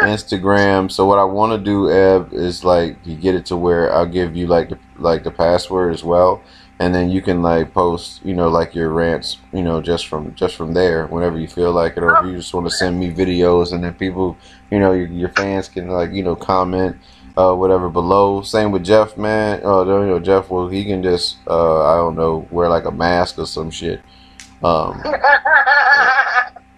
[0.02, 0.90] Instagram.
[0.90, 4.06] So what I want to do, Eb, is like you get it to where I'll
[4.06, 6.42] give you like the like the password as well,
[6.78, 10.34] and then you can like post, you know, like your rants, you know, just from
[10.34, 12.98] just from there whenever you feel like it, or if you just want to send
[12.98, 14.38] me videos, and then people,
[14.70, 16.96] you know, your, your fans can like you know comment.
[17.34, 18.42] Uh, whatever below.
[18.42, 19.62] Same with Jeff, man.
[19.64, 22.84] Oh, uh, you know, Jeff, well, he can just, uh, I don't know, wear like
[22.84, 24.02] a mask or some shit.
[24.62, 25.02] Um,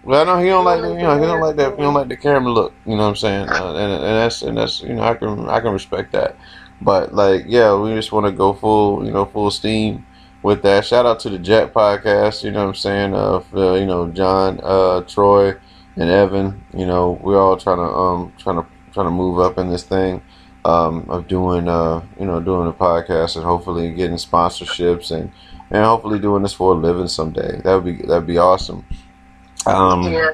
[0.03, 2.07] well, I know he don't like you know he don't like that he don't like
[2.07, 2.73] the camera look.
[2.85, 3.49] You know what I'm saying?
[3.49, 6.35] Uh, and and that's and that's you know I can I can respect that.
[6.81, 10.05] But like yeah, we just want to go full you know full steam
[10.41, 10.85] with that.
[10.85, 12.43] Shout out to the Jet podcast.
[12.43, 13.13] You know what I'm saying?
[13.13, 15.55] Uh, you know John, uh, Troy,
[15.95, 16.63] and Evan.
[16.73, 19.83] You know we're all trying to um trying to trying to move up in this
[19.83, 20.21] thing.
[20.63, 25.31] Um, of doing uh you know doing a podcast and hopefully getting sponsorships and
[25.71, 27.61] and hopefully doing this for a living someday.
[27.61, 28.85] That would be that'd be awesome.
[29.65, 30.33] Um, yeah.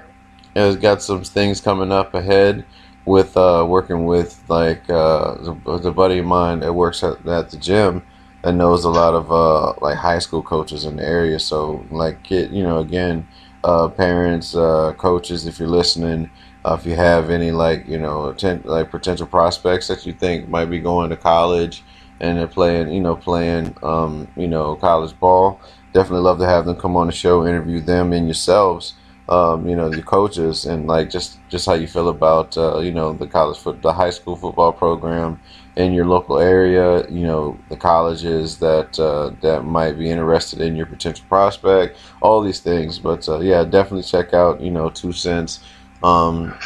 [0.56, 2.66] it's got some things coming up ahead
[3.06, 7.58] with uh, working with like uh, the, buddy of mine that works at, at the
[7.58, 8.04] gym
[8.44, 11.40] that knows a lot of uh, like high school coaches in the area.
[11.40, 13.28] So like get you know again,
[13.64, 16.30] uh, parents, uh, coaches, if you're listening.
[16.64, 20.48] Uh, if you have any like you know atten- like potential prospects that you think
[20.48, 21.84] might be going to college
[22.22, 25.60] and they're playing you know playing um, you know college ball,
[25.94, 28.94] definitely love to have them come on the show, interview them and yourselves
[29.32, 32.92] um, you know, your coaches and like just just how you feel about uh, you
[32.92, 35.40] know the college foot, the high school football program
[35.78, 37.10] in your local area.
[37.10, 41.98] You know, the colleges that uh, that might be interested in your potential prospect.
[42.22, 45.62] All these things, but uh, yeah, definitely check out you know two cents.
[46.04, 46.58] Um,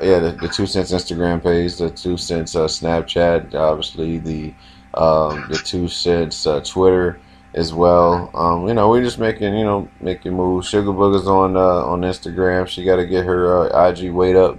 [0.00, 4.54] yeah, the, the two cents Instagram page, the two cents uh, Snapchat, obviously the
[4.98, 7.20] um, the two cents uh, Twitter
[7.54, 8.30] as well.
[8.34, 10.68] Um, you know, we're just making you know making moves.
[10.68, 12.66] Sugar Booger's on uh, on Instagram.
[12.66, 14.58] She got to get her uh, IG weight up,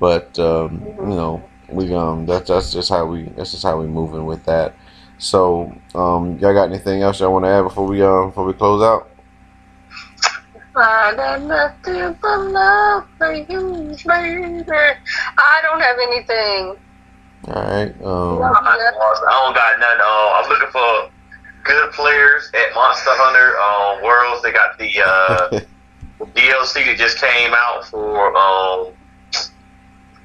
[0.00, 3.86] but um, you know we um that's that's just how we that's just how we
[3.86, 4.74] moving with that.
[5.18, 8.52] So um, y'all got anything else y'all want to add before we um before we
[8.52, 9.08] close out?
[10.78, 14.72] I got nothing but love for you, baby.
[15.38, 16.76] I don't have anything.
[17.48, 17.92] All right.
[18.02, 20.00] Um, I don't got nothing.
[20.00, 21.10] Uh, I'm looking for
[21.64, 24.42] good players at Monster Hunter um, Worlds.
[24.42, 25.60] They got the uh,
[26.34, 28.92] DLC that just came out for um,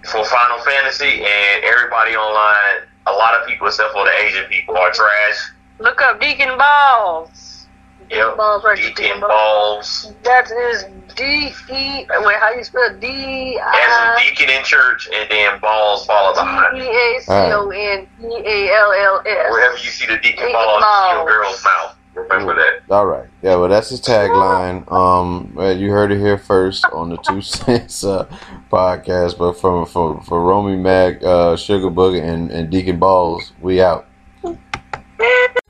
[0.04, 4.78] for Final Fantasy, and everybody online, a lot of people except for the Asian people,
[4.78, 5.52] are trash.
[5.80, 7.61] Look up Deacon Balls.
[8.12, 8.36] Yep.
[8.38, 10.14] Balls right Deacon Balls.
[10.24, 10.84] That is
[11.16, 12.06] D E.
[12.10, 16.34] Wait, how you spell D As I a deacon in church, and then balls follow
[16.34, 16.78] behind.
[16.78, 19.52] D E A C O N E A L L S.
[19.52, 21.22] Wherever you see the deacon Deacon balls, you balls.
[21.22, 21.98] a girl's mouth.
[22.14, 22.94] Remember that.
[22.94, 23.30] All right.
[23.42, 24.92] Yeah, well, that's his tagline.
[24.92, 28.26] Um, you heard it here first on the Two Cents uh,
[28.70, 29.38] podcast.
[29.38, 34.06] But from for for Romy Mac, uh, Sugar Booger, and, and Deacon Balls, we out.